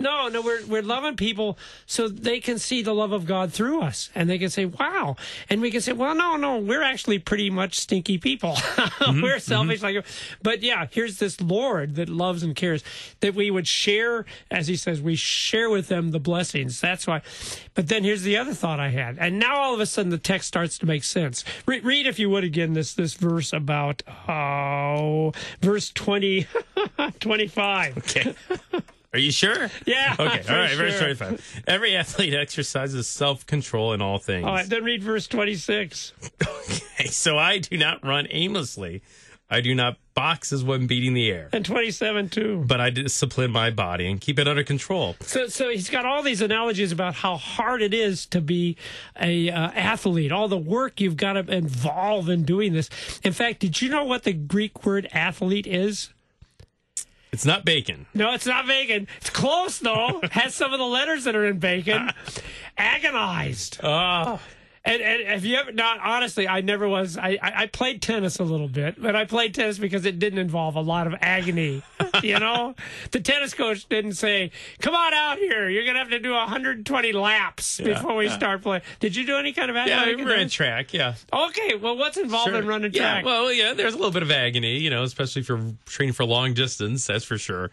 No, 0.00 0.28
no, 0.28 0.42
we're 0.42 0.64
we're 0.66 0.82
loving 0.82 1.16
people 1.16 1.58
so 1.84 2.06
they 2.06 2.38
can 2.38 2.60
see 2.60 2.82
the 2.82 2.94
love 2.94 3.10
of 3.10 3.26
God 3.26 3.52
through 3.52 3.80
us, 3.80 4.10
and 4.14 4.30
they 4.30 4.38
can 4.38 4.48
say, 4.48 4.64
"Wow," 4.64 5.16
and 5.50 5.60
we 5.60 5.72
can 5.72 5.80
say, 5.80 5.90
"Well, 5.90 6.14
no, 6.14 6.36
no, 6.36 6.58
we're 6.58 6.84
actually 6.84 7.18
pretty 7.18 7.50
much 7.50 7.80
stinky 7.80 8.16
people. 8.16 8.56
Mm-hmm, 8.98 9.22
we're 9.22 9.36
mm-hmm. 9.36 9.38
selfish, 9.40 9.82
like." 9.82 10.04
But 10.42 10.62
yeah, 10.62 10.86
here's 10.90 11.18
this 11.18 11.40
Lord 11.40 11.96
that 11.96 12.08
loves 12.08 12.42
and 12.44 12.54
cares 12.54 12.84
that 13.20 13.34
we 13.34 13.50
would 13.50 13.66
share, 13.66 14.24
as 14.52 14.68
He 14.68 14.76
says, 14.76 15.00
we 15.00 15.16
share 15.16 15.68
with 15.68 15.88
them 15.88 16.10
the 16.10 16.20
blessings. 16.20 16.80
That's 16.80 17.06
why. 17.06 17.22
But 17.74 17.88
then 17.88 18.04
here's 18.04 18.22
the 18.22 18.36
other 18.36 18.54
thought 18.54 18.78
I 18.78 18.90
had, 18.90 19.18
and 19.18 19.40
now 19.40 19.56
all 19.56 19.74
of 19.74 19.80
a 19.80 19.86
sudden 19.86 20.10
the 20.10 20.18
text 20.18 20.46
starts 20.46 20.78
to 20.78 20.86
make 20.86 21.02
sense. 21.02 21.44
Re- 21.66 21.80
read, 21.80 22.06
if 22.06 22.20
you 22.20 22.30
would, 22.30 22.44
again 22.44 22.74
this 22.74 22.94
this 22.94 23.14
verse 23.14 23.52
about 23.52 24.02
oh, 24.28 25.32
verse 25.60 25.90
20, 25.90 26.46
25. 27.20 27.98
Okay. 27.98 28.34
Are 29.12 29.18
you 29.18 29.32
sure? 29.32 29.70
Yeah. 29.86 30.16
Okay. 30.18 30.42
All 30.48 30.56
right. 30.56 30.76
Verse 30.76 30.98
25. 30.98 31.62
Every 31.66 31.96
athlete 31.96 32.34
exercises 32.38 33.06
self 33.06 33.46
control 33.46 33.92
in 33.94 34.02
all 34.02 34.18
things. 34.18 34.44
All 34.44 34.52
right, 34.52 34.68
then 34.68 34.84
read 34.84 35.02
verse 35.02 35.26
26. 35.26 36.12
Okay, 36.42 37.06
so 37.06 37.38
I 37.38 37.58
do 37.58 37.78
not 37.78 38.04
run 38.04 38.26
aimlessly. 38.30 39.02
I 39.50 39.62
do 39.62 39.74
not 39.74 39.96
box 40.12 40.52
as 40.52 40.62
one 40.62 40.86
beating 40.86 41.14
the 41.14 41.30
air, 41.30 41.48
And 41.54 41.64
27 41.64 42.28
too. 42.28 42.64
but 42.66 42.82
I 42.82 42.90
discipline 42.90 43.50
my 43.50 43.70
body 43.70 44.06
and 44.10 44.20
keep 44.20 44.38
it 44.38 44.46
under 44.46 44.62
control. 44.62 45.16
So, 45.20 45.46
so 45.46 45.70
he's 45.70 45.88
got 45.88 46.04
all 46.04 46.22
these 46.22 46.42
analogies 46.42 46.92
about 46.92 47.14
how 47.14 47.38
hard 47.38 47.80
it 47.80 47.94
is 47.94 48.26
to 48.26 48.42
be 48.42 48.76
a 49.18 49.48
uh, 49.48 49.70
athlete. 49.70 50.32
All 50.32 50.48
the 50.48 50.58
work 50.58 51.00
you've 51.00 51.16
got 51.16 51.34
to 51.34 51.50
involve 51.50 52.28
in 52.28 52.44
doing 52.44 52.74
this. 52.74 52.90
In 53.24 53.32
fact, 53.32 53.60
did 53.60 53.80
you 53.80 53.88
know 53.88 54.04
what 54.04 54.24
the 54.24 54.34
Greek 54.34 54.84
word 54.84 55.08
athlete 55.12 55.66
is? 55.66 56.12
It's 57.32 57.44
not 57.44 57.64
bacon. 57.64 58.06
No, 58.14 58.32
it's 58.34 58.46
not 58.46 58.66
bacon. 58.66 59.06
It's 59.18 59.30
close 59.30 59.78
though. 59.78 60.20
Has 60.30 60.54
some 60.54 60.72
of 60.72 60.78
the 60.78 60.86
letters 60.86 61.24
that 61.24 61.36
are 61.36 61.46
in 61.46 61.58
bacon. 61.58 62.10
Agonized. 62.78 63.80
Oh, 63.82 64.40
And, 64.84 65.02
and 65.02 65.22
if 65.22 65.44
you 65.44 65.56
ever, 65.56 65.72
not 65.72 65.98
honestly, 66.00 66.46
I 66.48 66.60
never 66.60 66.88
was. 66.88 67.16
I, 67.16 67.38
I 67.42 67.62
I 67.62 67.66
played 67.66 68.00
tennis 68.00 68.38
a 68.38 68.44
little 68.44 68.68
bit, 68.68 69.00
but 69.00 69.16
I 69.16 69.24
played 69.24 69.54
tennis 69.54 69.78
because 69.78 70.06
it 70.06 70.18
didn't 70.18 70.38
involve 70.38 70.76
a 70.76 70.80
lot 70.80 71.06
of 71.06 71.14
agony. 71.20 71.82
you 72.22 72.38
know, 72.38 72.74
the 73.10 73.20
tennis 73.20 73.54
coach 73.54 73.88
didn't 73.88 74.14
say, 74.14 74.50
"Come 74.80 74.94
on 74.94 75.12
out 75.14 75.38
here, 75.38 75.68
you're 75.68 75.84
gonna 75.84 75.98
have 75.98 76.10
to 76.10 76.18
do 76.18 76.32
120 76.32 77.12
laps 77.12 77.80
before 77.80 78.16
we 78.16 78.28
start 78.28 78.62
playing." 78.62 78.82
Did 79.00 79.16
you 79.16 79.26
do 79.26 79.36
any 79.36 79.52
kind 79.52 79.70
of 79.70 79.76
agony? 79.76 80.12
yeah, 80.12 80.24
we 80.24 80.30
ran 80.30 80.48
track. 80.48 80.94
Yeah. 80.94 81.14
Okay, 81.32 81.74
well, 81.76 81.96
what's 81.96 82.16
involved 82.16 82.54
in 82.54 82.66
running 82.66 82.92
yeah, 82.92 83.14
track? 83.14 83.24
well, 83.24 83.52
yeah, 83.52 83.74
there's 83.74 83.94
a 83.94 83.96
little 83.96 84.12
bit 84.12 84.22
of 84.22 84.30
agony, 84.30 84.78
you 84.78 84.90
know, 84.90 85.02
especially 85.02 85.40
if 85.40 85.48
you're 85.48 85.60
training 85.86 86.12
for 86.12 86.24
long 86.24 86.54
distance, 86.54 87.06
that's 87.06 87.24
for 87.24 87.38
sure. 87.38 87.70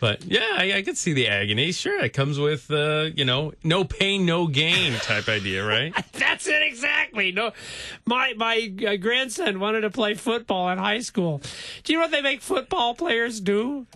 But 0.00 0.24
yeah, 0.24 0.54
I, 0.56 0.74
I 0.76 0.82
could 0.82 0.96
see 0.96 1.12
the 1.12 1.28
agony. 1.28 1.72
Sure, 1.72 2.00
it 2.00 2.12
comes 2.12 2.38
with, 2.38 2.70
uh, 2.70 3.10
you 3.14 3.24
know, 3.24 3.52
no 3.64 3.84
pain, 3.84 4.24
no 4.24 4.46
gain 4.46 4.92
type 5.00 5.28
idea, 5.28 5.64
right? 5.66 5.92
That's 6.12 6.46
it 6.46 6.62
exactly. 6.62 7.32
No, 7.32 7.52
my 8.06 8.34
my 8.36 8.72
uh, 8.86 8.96
grandson 8.96 9.58
wanted 9.58 9.80
to 9.80 9.90
play 9.90 10.14
football 10.14 10.68
in 10.70 10.78
high 10.78 11.00
school. 11.00 11.40
Do 11.82 11.92
you 11.92 11.98
know 11.98 12.04
what 12.04 12.12
they 12.12 12.22
make 12.22 12.42
football 12.42 12.94
players 12.94 13.40
do? 13.40 13.86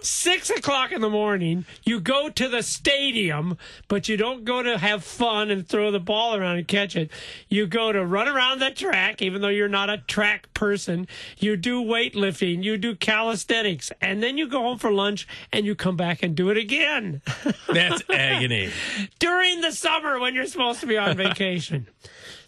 Six 0.00 0.48
o'clock 0.48 0.92
in 0.92 1.00
the 1.00 1.10
morning, 1.10 1.64
you 1.84 1.98
go 1.98 2.28
to 2.28 2.48
the 2.48 2.62
stadium, 2.62 3.58
but 3.88 4.08
you 4.08 4.16
don't 4.16 4.44
go 4.44 4.62
to 4.62 4.78
have 4.78 5.02
fun 5.02 5.50
and 5.50 5.66
throw 5.66 5.90
the 5.90 5.98
ball 5.98 6.36
around 6.36 6.58
and 6.58 6.68
catch 6.68 6.94
it. 6.94 7.10
You 7.48 7.66
go 7.66 7.90
to 7.90 8.04
run 8.06 8.28
around 8.28 8.60
the 8.60 8.70
track, 8.70 9.20
even 9.20 9.42
though 9.42 9.48
you're 9.48 9.68
not 9.68 9.90
a 9.90 9.98
track 9.98 10.54
person. 10.54 11.08
You 11.38 11.56
do 11.56 11.82
weightlifting, 11.82 12.62
you 12.62 12.76
do 12.76 12.94
calisthenics, 12.94 13.90
and 14.00 14.22
then 14.22 14.38
you 14.38 14.48
go 14.48 14.62
home 14.62 14.78
for 14.78 14.92
lunch 14.92 15.26
and 15.52 15.64
you 15.66 15.74
come 15.74 15.96
back 15.96 16.22
and 16.22 16.34
do 16.34 16.50
it 16.50 16.56
again 16.56 17.22
That's 17.72 18.02
agony. 18.10 18.70
during 19.18 19.60
the 19.60 19.72
summer 19.72 20.18
when 20.18 20.34
you're 20.34 20.46
supposed 20.46 20.80
to 20.80 20.86
be 20.86 20.96
on 20.98 21.16
vacation. 21.16 21.86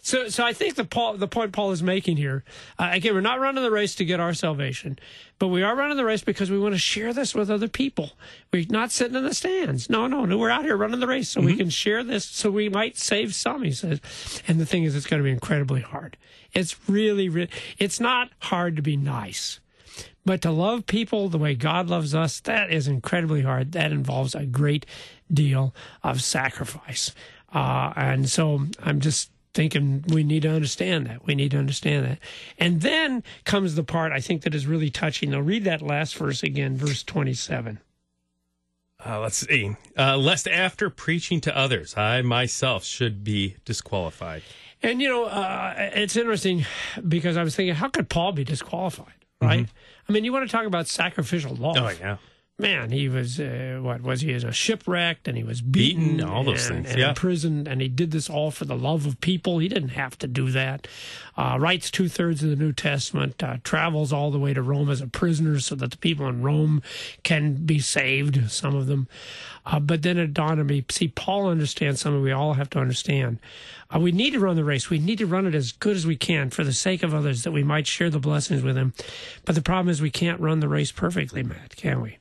So, 0.03 0.29
so 0.29 0.43
I 0.43 0.51
think 0.53 0.75
the 0.75 0.83
Paul, 0.83 1.17
the 1.17 1.27
point 1.27 1.51
Paul 1.51 1.71
is 1.71 1.83
making 1.83 2.17
here, 2.17 2.43
uh, 2.79 2.89
again, 2.91 3.13
we're 3.13 3.21
not 3.21 3.39
running 3.39 3.61
the 3.61 3.69
race 3.69 3.93
to 3.95 4.03
get 4.05 4.19
our 4.19 4.33
salvation, 4.33 4.97
but 5.37 5.49
we 5.49 5.61
are 5.61 5.75
running 5.75 5.95
the 5.95 6.03
race 6.03 6.23
because 6.23 6.49
we 6.49 6.57
want 6.57 6.73
to 6.73 6.79
share 6.79 7.13
this 7.13 7.35
with 7.35 7.51
other 7.51 7.67
people. 7.67 8.13
We're 8.51 8.65
not 8.67 8.91
sitting 8.91 9.15
in 9.15 9.23
the 9.23 9.35
stands. 9.35 9.91
No, 9.91 10.07
no, 10.07 10.25
no. 10.25 10.39
We're 10.39 10.49
out 10.49 10.63
here 10.63 10.75
running 10.75 11.01
the 11.01 11.07
race 11.07 11.29
so 11.29 11.39
we 11.39 11.55
can 11.55 11.69
share 11.69 12.03
this, 12.03 12.25
so 12.25 12.49
we 12.49 12.67
might 12.67 12.97
save 12.97 13.35
some. 13.35 13.61
He 13.61 13.71
says, 13.71 14.01
and 14.47 14.59
the 14.59 14.65
thing 14.65 14.85
is, 14.85 14.95
it's 14.95 15.05
going 15.05 15.19
to 15.21 15.23
be 15.23 15.29
incredibly 15.31 15.81
hard. 15.81 16.17
It's 16.51 16.75
really, 16.89 17.29
re- 17.29 17.49
it's 17.77 17.99
not 17.99 18.31
hard 18.39 18.75
to 18.77 18.81
be 18.81 18.97
nice. 18.97 19.59
But 20.25 20.41
to 20.41 20.51
love 20.51 20.85
people 20.85 21.29
the 21.29 21.37
way 21.37 21.55
God 21.55 21.89
loves 21.89 22.13
us, 22.13 22.39
that 22.41 22.71
is 22.71 22.87
incredibly 22.87 23.41
hard. 23.41 23.71
That 23.71 23.91
involves 23.91 24.35
a 24.35 24.45
great 24.45 24.85
deal 25.31 25.73
of 26.03 26.21
sacrifice. 26.21 27.13
Uh, 27.53 27.93
and 27.95 28.29
so 28.29 28.67
I'm 28.83 28.99
just 28.99 29.31
thinking 29.53 30.03
we 30.07 30.23
need 30.23 30.43
to 30.43 30.49
understand 30.49 31.07
that. 31.07 31.25
We 31.25 31.35
need 31.35 31.51
to 31.51 31.57
understand 31.57 32.05
that. 32.05 32.19
And 32.57 32.81
then 32.81 33.23
comes 33.43 33.75
the 33.75 33.83
part 33.83 34.11
I 34.11 34.19
think 34.19 34.43
that 34.43 34.55
is 34.55 34.67
really 34.67 34.89
touching. 34.89 35.31
Now, 35.31 35.39
read 35.39 35.63
that 35.65 35.81
last 35.81 36.15
verse 36.15 36.43
again, 36.43 36.77
verse 36.77 37.03
27. 37.03 37.79
Uh, 39.03 39.19
let's 39.19 39.47
see. 39.47 39.75
Uh, 39.97 40.15
lest 40.17 40.47
after 40.47 40.89
preaching 40.89 41.41
to 41.41 41.57
others, 41.57 41.97
I 41.97 42.21
myself 42.21 42.83
should 42.83 43.23
be 43.23 43.57
disqualified. 43.65 44.43
And, 44.83 45.01
you 45.01 45.09
know, 45.09 45.25
uh, 45.25 45.73
it's 45.77 46.15
interesting 46.15 46.65
because 47.07 47.37
I 47.37 47.43
was 47.43 47.55
thinking, 47.55 47.75
how 47.75 47.87
could 47.87 48.09
Paul 48.09 48.31
be 48.31 48.43
disqualified, 48.43 49.13
right? 49.41 49.65
Mm-hmm. 49.65 50.09
I 50.09 50.13
mean, 50.13 50.25
you 50.25 50.33
want 50.33 50.49
to 50.49 50.51
talk 50.51 50.65
about 50.65 50.87
sacrificial 50.87 51.57
oh, 51.59 51.67
love. 51.69 51.77
Oh 51.77 51.89
yeah. 51.89 52.17
Man, 52.61 52.91
he 52.91 53.09
was 53.09 53.39
uh, 53.39 53.79
what 53.81 54.01
was 54.01 54.21
he? 54.21 54.27
He 54.33 54.45
was 54.45 54.55
shipwrecked 54.55 55.27
and 55.27 55.35
he 55.35 55.43
was 55.43 55.61
beaten, 55.61 56.17
Beaten, 56.17 56.23
all 56.23 56.43
those 56.43 56.67
and, 56.67 56.77
things, 56.77 56.91
and 56.91 56.99
yeah. 56.99 57.09
imprisoned, 57.09 57.67
and 57.67 57.81
he 57.81 57.87
did 57.87 58.11
this 58.11 58.29
all 58.29 58.51
for 58.51 58.65
the 58.65 58.77
love 58.77 59.05
of 59.05 59.19
people. 59.19 59.59
He 59.59 59.67
didn't 59.67 59.89
have 59.89 60.17
to 60.19 60.27
do 60.27 60.51
that. 60.51 60.87
Uh, 61.35 61.57
writes 61.59 61.89
two 61.89 62.07
thirds 62.07 62.43
of 62.43 62.49
the 62.49 62.55
New 62.55 62.71
Testament, 62.71 63.41
uh, 63.43 63.57
travels 63.63 64.13
all 64.13 64.31
the 64.31 64.39
way 64.39 64.53
to 64.53 64.61
Rome 64.61 64.89
as 64.89 65.01
a 65.01 65.07
prisoner 65.07 65.59
so 65.59 65.75
that 65.75 65.91
the 65.91 65.97
people 65.97 66.27
in 66.27 66.41
Rome 66.41 66.81
can 67.23 67.65
be 67.65 67.79
saved. 67.79 68.51
Some 68.51 68.75
of 68.75 68.87
them, 68.87 69.07
uh, 69.65 69.79
but 69.79 70.03
then 70.03 70.17
it 70.17 70.33
dawned 70.33 70.59
on 70.59 70.67
me. 70.67 70.85
See, 70.89 71.07
Paul 71.07 71.47
understands 71.47 72.01
something 72.01 72.21
we 72.21 72.31
all 72.31 72.53
have 72.53 72.69
to 72.71 72.79
understand. 72.79 73.39
Uh, 73.93 73.99
we 73.99 74.11
need 74.11 74.31
to 74.31 74.39
run 74.39 74.55
the 74.55 74.63
race. 74.63 74.89
We 74.89 74.99
need 74.99 75.17
to 75.17 75.25
run 75.25 75.45
it 75.45 75.55
as 75.55 75.71
good 75.71 75.95
as 75.95 76.05
we 76.05 76.15
can 76.15 76.49
for 76.49 76.63
the 76.63 76.73
sake 76.73 77.03
of 77.03 77.13
others, 77.13 77.43
that 77.43 77.51
we 77.51 77.63
might 77.63 77.87
share 77.87 78.09
the 78.09 78.19
blessings 78.19 78.61
with 78.61 78.75
them. 78.75 78.93
But 79.45 79.55
the 79.55 79.61
problem 79.61 79.89
is 79.89 80.01
we 80.01 80.11
can't 80.11 80.39
run 80.39 80.59
the 80.59 80.69
race 80.69 80.91
perfectly, 80.91 81.43
Matt, 81.43 81.75
can 81.75 82.01
we? 82.01 82.17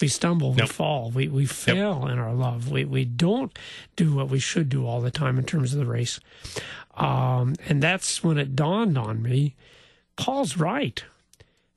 We 0.00 0.08
stumble, 0.08 0.52
we 0.52 0.66
fall, 0.66 1.10
we, 1.10 1.28
we 1.28 1.46
fail 1.46 2.08
in 2.08 2.18
our 2.18 2.34
love. 2.34 2.70
We, 2.70 2.84
we 2.84 3.04
don't 3.04 3.56
do 3.94 4.14
what 4.14 4.28
we 4.28 4.40
should 4.40 4.68
do 4.68 4.84
all 4.84 5.00
the 5.00 5.12
time 5.12 5.38
in 5.38 5.44
terms 5.44 5.72
of 5.72 5.78
the 5.78 5.86
race. 5.86 6.18
Um, 6.96 7.54
and 7.68 7.80
that's 7.80 8.24
when 8.24 8.36
it 8.36 8.56
dawned 8.56 8.98
on 8.98 9.22
me 9.22 9.54
Paul's 10.16 10.56
right. 10.56 11.02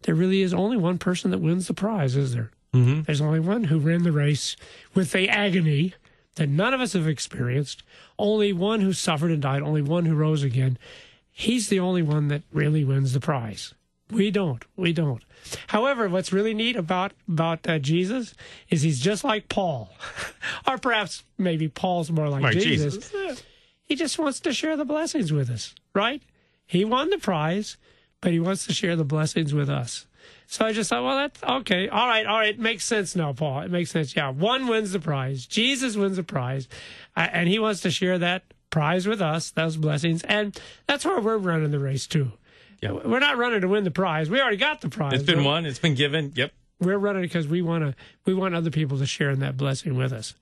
There 0.04 0.16
really 0.16 0.42
is 0.42 0.54
only 0.54 0.78
one 0.78 0.98
person 0.98 1.32
that 1.32 1.40
wins 1.40 1.68
the 1.68 1.74
prize, 1.74 2.16
is 2.16 2.34
there? 2.34 2.52
Mm-hmm. 2.74 3.04
There's 3.04 3.22
only 3.22 3.40
one 3.40 3.66
who 3.66 3.80
ran 3.80 4.04
the 4.04 4.12
race 4.12 4.56
with 4.94 5.12
the 5.12 5.30
agony 5.30 5.94
that 6.36 6.50
none 6.50 6.74
of 6.74 6.82
us 6.82 6.94
have 6.94 7.08
experienced, 7.08 7.84
only 8.20 8.52
one 8.54 8.82
who 8.82 8.94
suffered 8.94 9.32
and 9.32 9.42
died, 9.42 9.62
only 9.62 9.82
one 9.82 10.06
who 10.06 10.16
rose 10.16 10.44
again. 10.44 10.78
He's 11.32 11.70
the 11.70 11.80
only 11.80 12.02
one 12.02 12.28
that 12.28 12.44
really 12.52 12.84
wins 12.84 13.14
the 13.14 13.20
prize. 13.20 13.74
We 14.12 14.30
don't. 14.32 14.64
We 14.76 14.94
don't. 14.94 15.24
However, 15.68 16.08
what's 16.10 16.32
really 16.32 16.54
neat 16.54 16.76
about 16.76 17.14
about 17.28 17.68
uh, 17.68 17.80
Jesus 17.80 18.34
is 18.70 18.82
he's 18.82 19.00
just 19.00 19.24
like 19.24 19.50
Paul, 19.50 19.90
or 20.68 20.78
perhaps 20.78 21.24
maybe 21.38 21.68
Paul's 21.68 22.12
more 22.12 22.30
like, 22.30 22.44
Like 22.44 22.54
Jesus. 22.54 22.98
Jesus. 23.12 23.44
He 23.84 23.96
just 23.96 24.18
wants 24.18 24.40
to 24.42 24.54
share 24.54 24.78
the 24.78 24.86
blessings 24.86 25.32
with 25.32 25.50
us, 25.50 25.76
right? 25.94 26.22
He 26.66 26.84
won 26.86 27.10
the 27.10 27.20
prize, 27.20 27.78
but 28.22 28.32
he 28.32 28.40
wants 28.40 28.66
to 28.66 28.74
share 28.74 28.96
the 28.96 29.04
blessings 29.04 29.54
with 29.54 29.70
us. 29.70 30.08
So 30.48 30.66
I 30.66 30.74
just 30.74 30.90
thought, 30.90 31.04
well, 31.04 31.18
that's 31.18 31.44
okay. 31.44 31.88
All 31.88 32.08
right, 32.08 32.26
all 32.26 32.40
right. 32.40 32.50
It 32.50 32.60
makes 32.60 32.84
sense 32.84 33.16
now, 33.16 33.34
Paul. 33.34 33.62
It 33.62 33.72
makes 33.72 33.92
sense. 33.92 34.16
Yeah, 34.16 34.30
one 34.30 34.68
wins 34.68 34.92
the 34.92 35.00
prize. 35.00 35.46
Jesus 35.46 35.96
wins 35.96 36.18
the 36.18 36.24
prize, 36.24 36.68
and 37.16 37.48
he 37.48 37.60
wants 37.60 37.82
to 37.82 37.92
share 37.92 38.18
that 38.20 38.44
prize 38.70 39.08
with 39.08 39.22
us, 39.22 39.52
those 39.52 39.78
blessings, 39.78 40.24
and 40.24 40.60
that's 40.88 41.06
where 41.06 41.20
we're 41.20 41.38
running 41.38 41.72
the 41.72 41.80
race 41.80 42.08
too. 42.08 42.32
Yeah. 42.82 42.92
We're 42.92 43.20
not 43.20 43.38
running 43.38 43.62
to 43.62 43.68
win 43.68 43.84
the 43.84 43.92
prize. 43.92 44.30
We 44.30 44.40
already 44.42 44.58
got 44.58 44.82
the 44.82 44.90
prize. 44.90 45.14
It's 45.14 45.24
been 45.24 45.44
won. 45.44 45.66
It's 45.66 45.80
been 45.80 45.96
given. 45.96 46.32
Yep. 46.36 46.52
we're 46.80 46.98
running 46.98 47.22
because 47.22 47.48
we 47.48 47.62
want 47.62 47.84
to 47.86 47.96
we 48.26 48.34
want 48.34 48.54
other 48.56 48.70
people 48.72 48.98
to 48.98 49.06
share 49.06 49.30
in 49.30 49.40
that 49.40 49.56
blessing 49.56 49.96
with 49.96 50.12
us 50.12 50.34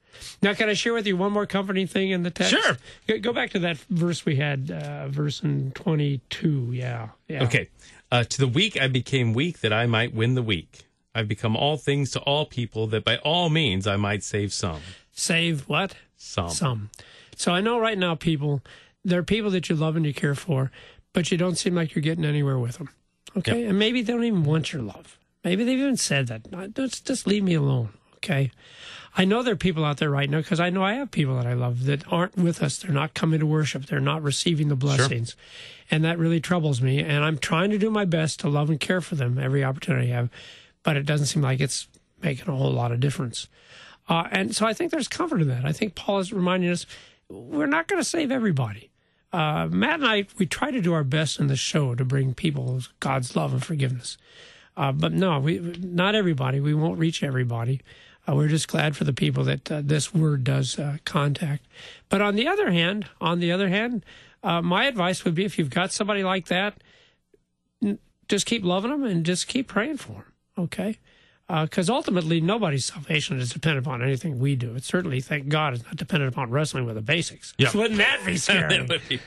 now 0.42 0.52
can 0.56 0.68
i 0.68 0.74
share 0.74 0.92
with 0.92 1.06
you 1.06 1.16
one 1.16 1.32
more 1.32 1.46
comforting 1.46 1.86
thing 1.86 2.10
in 2.10 2.24
the 2.24 2.32
text 2.32 2.52
Sure. 2.52 2.78
go, 3.08 3.20
go 3.20 3.34
back 3.34 3.52
to 3.52 3.60
that 3.60 3.78
verse 3.92 4.26
we 4.26 4.36
had 4.38 4.72
uh, 4.72 5.08
verse 5.10 5.44
in 5.44 5.72
22 5.74 6.72
yeah 6.74 7.10
yeah 7.28 7.44
Okay. 7.44 7.70
Uh, 8.12 8.24
to 8.24 8.38
the 8.40 8.48
weak 8.48 8.80
I 8.82 8.88
became 8.88 9.34
weak 9.34 9.60
that 9.62 9.72
I 9.74 9.86
might 9.88 10.14
win 10.14 10.34
the 10.36 10.42
weak. 10.44 10.86
I've 11.16 11.28
become 11.28 11.56
all 11.56 11.78
things 11.78 12.10
to 12.12 12.20
all 12.22 12.46
people 12.48 12.88
that 12.88 13.04
by 13.04 13.18
all 13.18 13.50
means 13.50 13.86
I 13.88 13.96
might 13.98 14.24
save 14.24 14.54
some. 14.54 14.82
save 15.12 15.68
what 15.70 15.96
Some. 16.18 16.50
some 16.50 16.90
so 17.36 17.52
i 17.52 17.62
know 17.62 17.80
right 17.80 17.98
now 17.98 18.16
people 18.16 18.62
there 19.06 19.20
are 19.20 19.24
people 19.24 19.52
that 19.52 19.70
you 19.70 19.76
love 19.76 19.96
and 19.96 20.06
you 20.06 20.14
care 20.14 20.36
for 20.36 20.72
but 21.14 21.32
you 21.32 21.38
don't 21.38 21.58
seem 21.58 21.76
like 21.76 21.96
you're 21.96 22.02
getting 22.02 22.26
anywhere 22.26 22.60
with 22.60 22.78
them 22.78 22.90
okay 23.38 23.66
and 23.66 23.80
maybe 23.80 24.02
they 24.02 24.14
don't 24.14 24.24
even 24.24 24.44
want 24.44 24.74
your 24.74 24.82
love 24.82 25.18
maybe 25.44 25.64
they've 25.64 25.80
even 25.80 25.98
said 25.98 26.28
that 26.28 26.74
just 26.76 27.06
just 27.08 27.28
leave 27.28 27.44
me 27.44 27.54
alone 27.54 27.90
okay 28.18 28.52
I 29.16 29.26
know 29.26 29.44
there 29.44 29.54
are 29.54 29.58
people 29.58 29.86
out 29.86 29.98
there 29.98 30.10
right 30.10 30.30
now 30.30 30.40
because 30.40 30.60
I 30.60 30.72
know 30.72 30.84
I 30.84 30.96
have 30.96 31.12
people 31.12 31.36
that 31.36 31.46
I 31.46 31.54
love 31.54 31.86
that 31.86 32.12
aren't 32.12 32.36
with 32.36 32.64
us. 32.64 32.78
They're 32.78 32.92
not 32.92 33.14
coming 33.14 33.40
to 33.42 33.46
worship. 33.46 33.86
They're 33.86 34.00
not 34.00 34.24
receiving 34.24 34.70
the 34.70 34.76
blessings. 34.76 35.36
And 35.92 36.04
that 36.04 36.18
really 36.18 36.40
troubles 36.40 36.82
me. 36.82 37.00
And 37.00 37.24
I'm 37.24 37.38
trying 37.38 37.70
to 37.72 37.78
do 37.78 37.92
my 37.92 38.06
best 38.06 38.40
to 38.40 38.50
love 38.50 38.72
and 38.72 38.80
care 38.80 39.02
for 39.02 39.14
them 39.14 39.38
every 39.38 39.64
opportunity 39.64 40.12
I 40.12 40.16
have. 40.16 40.30
But 40.82 40.98
it 40.98 41.06
doesn't 41.06 41.28
seem 41.28 41.44
like 41.44 41.60
it's 41.60 41.88
making 42.24 42.52
a 42.52 42.58
whole 42.58 42.72
lot 42.72 42.92
of 42.92 43.00
difference. 43.00 43.48
Uh, 44.10 44.28
and 44.32 44.56
so 44.56 44.66
I 44.66 44.74
think 44.74 44.92
there's 44.92 45.08
comfort 45.08 45.42
in 45.42 45.48
that. 45.50 45.64
I 45.64 45.74
think 45.74 45.94
Paul 45.94 46.20
is 46.20 46.34
reminding 46.34 46.72
us 46.72 46.88
we're 47.30 47.68
not 47.68 47.88
going 47.88 48.02
to 48.02 48.08
save 48.08 48.32
everybody. 48.32 48.90
Uh, 49.34 49.68
Matt 49.72 49.96
and 49.96 50.08
I, 50.08 50.28
we 50.38 50.46
try 50.46 50.70
to 50.70 50.80
do 50.80 50.94
our 50.94 51.04
best 51.04 51.40
in 51.40 51.48
the 51.48 51.56
show 51.56 51.96
to 51.96 52.06
bring 52.06 52.36
people 52.36 52.82
God's 53.00 53.36
love 53.36 53.52
and 53.52 53.64
forgiveness. 53.64 54.18
Uh, 54.78 54.92
but 54.92 55.12
no, 55.12 55.40
we 55.40 55.60
not 55.60 56.16
everybody. 56.16 56.60
We 56.60 56.74
won't 56.74 57.00
reach 57.00 57.24
everybody. 57.24 57.82
Uh, 58.28 58.36
we're 58.36 58.48
just 58.48 58.68
glad 58.68 58.96
for 58.96 59.04
the 59.04 59.14
people 59.14 59.44
that 59.44 59.72
uh, 59.72 59.82
this 59.84 60.14
word 60.14 60.44
does 60.44 60.80
uh, 60.80 60.98
contact. 61.04 61.66
But 62.10 62.22
on 62.22 62.36
the 62.36 62.48
other 62.48 62.72
hand, 62.72 63.10
on 63.20 63.40
the 63.40 63.52
other 63.52 63.70
hand, 63.70 64.06
uh, 64.44 64.62
my 64.62 64.86
advice 64.86 65.26
would 65.26 65.36
be 65.36 65.46
if 65.46 65.58
you've 65.58 65.70
got 65.70 65.92
somebody 65.92 66.24
like 66.24 66.48
that, 66.48 66.82
just 68.30 68.46
keep 68.46 68.64
loving 68.64 68.92
them 68.92 69.04
and 69.04 69.26
just 69.26 69.48
keep 69.48 69.68
praying 69.68 69.98
for 69.98 70.14
them. 70.14 70.34
Okay. 70.58 71.00
Because 71.48 71.90
ultimately, 71.90 72.40
nobody's 72.42 72.86
salvation 72.86 73.38
is 73.40 73.52
dependent 73.52 73.86
upon 73.86 74.02
anything 74.02 74.40
we 74.40 74.56
do. 74.56 74.76
It 74.76 74.84
certainly, 74.84 75.20
thank 75.20 75.50
God, 75.50 75.74
is 75.74 75.84
not 75.84 75.98
dependent 75.98 76.34
upon 76.34 76.50
wrestling 76.52 76.86
with 76.86 76.96
the 76.96 77.02
basics. 77.02 77.54
Yeah. 77.58 77.70
Wouldn't 77.76 77.98
that 77.98 78.22
be 78.26 78.38
scary? 78.38 78.86
That 78.88 79.02
be- 79.10 79.20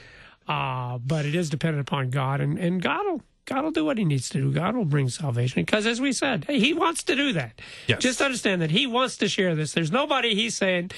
uh, 0.49 0.99
but 0.99 1.27
it 1.27 1.35
is 1.35 1.51
dependent 1.51 1.87
upon 1.87 2.11
God, 2.11 2.41
and, 2.41 2.59
and 2.59 2.81
God 2.81 3.05
will 3.05 3.23
God 3.47 3.63
will 3.63 3.71
do 3.71 3.85
what 3.85 3.97
He 3.97 4.05
needs 4.05 4.29
to 4.31 4.39
do. 4.39 4.53
God 4.53 4.75
will 4.75 4.85
bring 4.85 5.09
salvation 5.09 5.63
because, 5.63 5.87
as 5.87 6.01
we 6.01 6.13
said, 6.13 6.45
hey, 6.47 6.59
He 6.59 6.73
wants 6.73 7.05
to 7.05 7.15
do 7.15 7.33
that. 7.35 7.61
Yes. 7.87 8.01
Just 8.03 8.21
understand 8.21 8.61
that 8.63 8.71
He 8.73 8.87
wants 8.87 9.17
to 9.19 9.29
share 9.29 9.55
this. 9.55 9.73
There's 9.73 9.93
nobody 9.93 10.35
He's 10.35 10.57
saying 10.57 10.91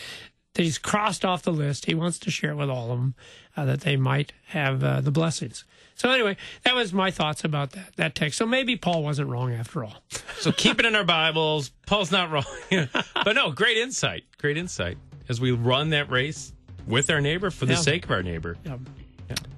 that 0.54 0.62
He's 0.62 0.78
crossed 0.78 1.24
off 1.24 1.42
the 1.42 1.52
list. 1.52 1.84
He 1.84 1.94
wants 1.94 2.18
to 2.20 2.30
share 2.30 2.52
it 2.52 2.56
with 2.56 2.70
all 2.70 2.90
of 2.90 2.98
them 2.98 3.14
uh, 3.56 3.64
that 3.66 3.82
they 3.82 3.96
might 3.96 4.32
have 4.46 4.82
uh, 4.82 5.00
the 5.02 5.10
blessings. 5.10 5.64
So 5.98 6.10
anyway, 6.10 6.36
that 6.62 6.74
was 6.74 6.92
my 6.92 7.10
thoughts 7.10 7.44
about 7.44 7.72
that 7.72 7.94
that 7.96 8.14
text. 8.14 8.38
So 8.38 8.46
maybe 8.46 8.76
Paul 8.76 9.02
wasn't 9.02 9.28
wrong 9.28 9.52
after 9.52 9.82
all. 9.84 9.96
so 10.38 10.52
keep 10.52 10.78
it 10.80 10.86
in 10.86 10.94
our 10.94 11.04
Bibles. 11.04 11.70
Paul's 11.86 12.10
not 12.12 12.30
wrong. 12.30 12.44
but 13.14 13.34
no, 13.34 13.50
great 13.50 13.76
insight. 13.76 14.22
Great 14.38 14.56
insight. 14.56 14.96
As 15.28 15.40
we 15.40 15.50
run 15.50 15.90
that 15.90 16.10
race 16.10 16.52
with 16.86 17.10
our 17.10 17.20
neighbor 17.20 17.50
for 17.50 17.66
the 17.66 17.74
Yeah. 17.74 17.80
sake 17.80 18.04
of 18.04 18.10
our 18.12 18.22
neighbor. 18.22 18.56
Yeah. 18.64 18.76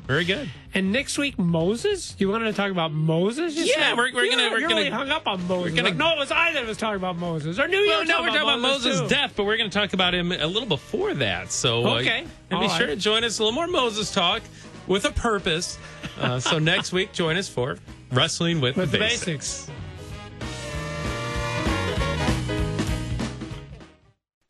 Very 0.07 0.25
good. 0.25 0.49
And 0.75 0.91
next 0.91 1.19
week, 1.19 1.39
Moses. 1.39 2.17
You 2.19 2.29
wanted 2.31 2.47
to 2.47 2.53
talk 2.55 2.73
about 2.73 2.91
Moses? 2.91 3.55
You 3.55 3.67
Yeah, 3.67 3.75
said? 3.91 3.97
we're- 3.97 4.11
we're 4.13 4.25
You're- 4.25 4.31
gonna- 4.37 4.51
we're 4.51 4.59
you're 4.59 4.69
gonna- 4.69 4.81
really 4.81 4.91
hung 4.91 5.11
up 5.11 5.29
on 5.29 5.47
Moses. 5.47 5.75
gonna- 5.77 5.89
Like, 5.91 5.97
no, 5.97 6.11
it 6.15 6.19
was 6.19 6.33
I 6.33 6.53
that 6.55 6.67
was 6.67 6.77
talking 6.77 6.97
about 6.97 7.17
Moses. 7.17 7.61
Or 7.61 7.69
knew 7.69 7.79
you 7.79 7.89
Well, 7.91 8.05
no, 8.05 8.21
we're 8.23 8.27
talking 8.29 8.43
about 8.43 8.59
Moses' 8.61 8.99
too. 9.01 9.09
death, 9.09 9.35
but 9.37 9.45
we're 9.45 9.57
going 9.57 9.71
to 9.71 9.79
talk 9.79 9.93
about 9.93 10.13
him 10.13 10.33
a 10.33 10.47
little 10.47 10.67
before 10.67 11.15
that. 11.15 11.53
So, 11.53 11.87
uh, 11.87 12.01
Okay. 12.01 12.21
and 12.23 12.29
All 12.51 12.61
be 12.63 12.67
right. 12.67 12.77
sure 12.79 12.87
to 12.89 12.97
join 12.97 13.23
us 13.23 13.39
a 13.39 13.43
little 13.45 13.55
more 13.55 13.69
Moses 13.69 14.11
talk 14.11 14.43
with 14.91 15.07
a 15.07 15.13
purpose. 15.13 15.79
Uh, 16.21 16.39
so 16.39 16.59
next 16.59 16.93
week, 16.93 17.13
join 17.13 17.39
us 17.39 17.49
for 17.49 17.79
Wrestling 18.13 18.61
with, 18.61 18.77
with 18.77 18.91
the 18.91 18.99
the 18.99 19.05
Basics. 19.05 19.67
basics. 19.67 19.71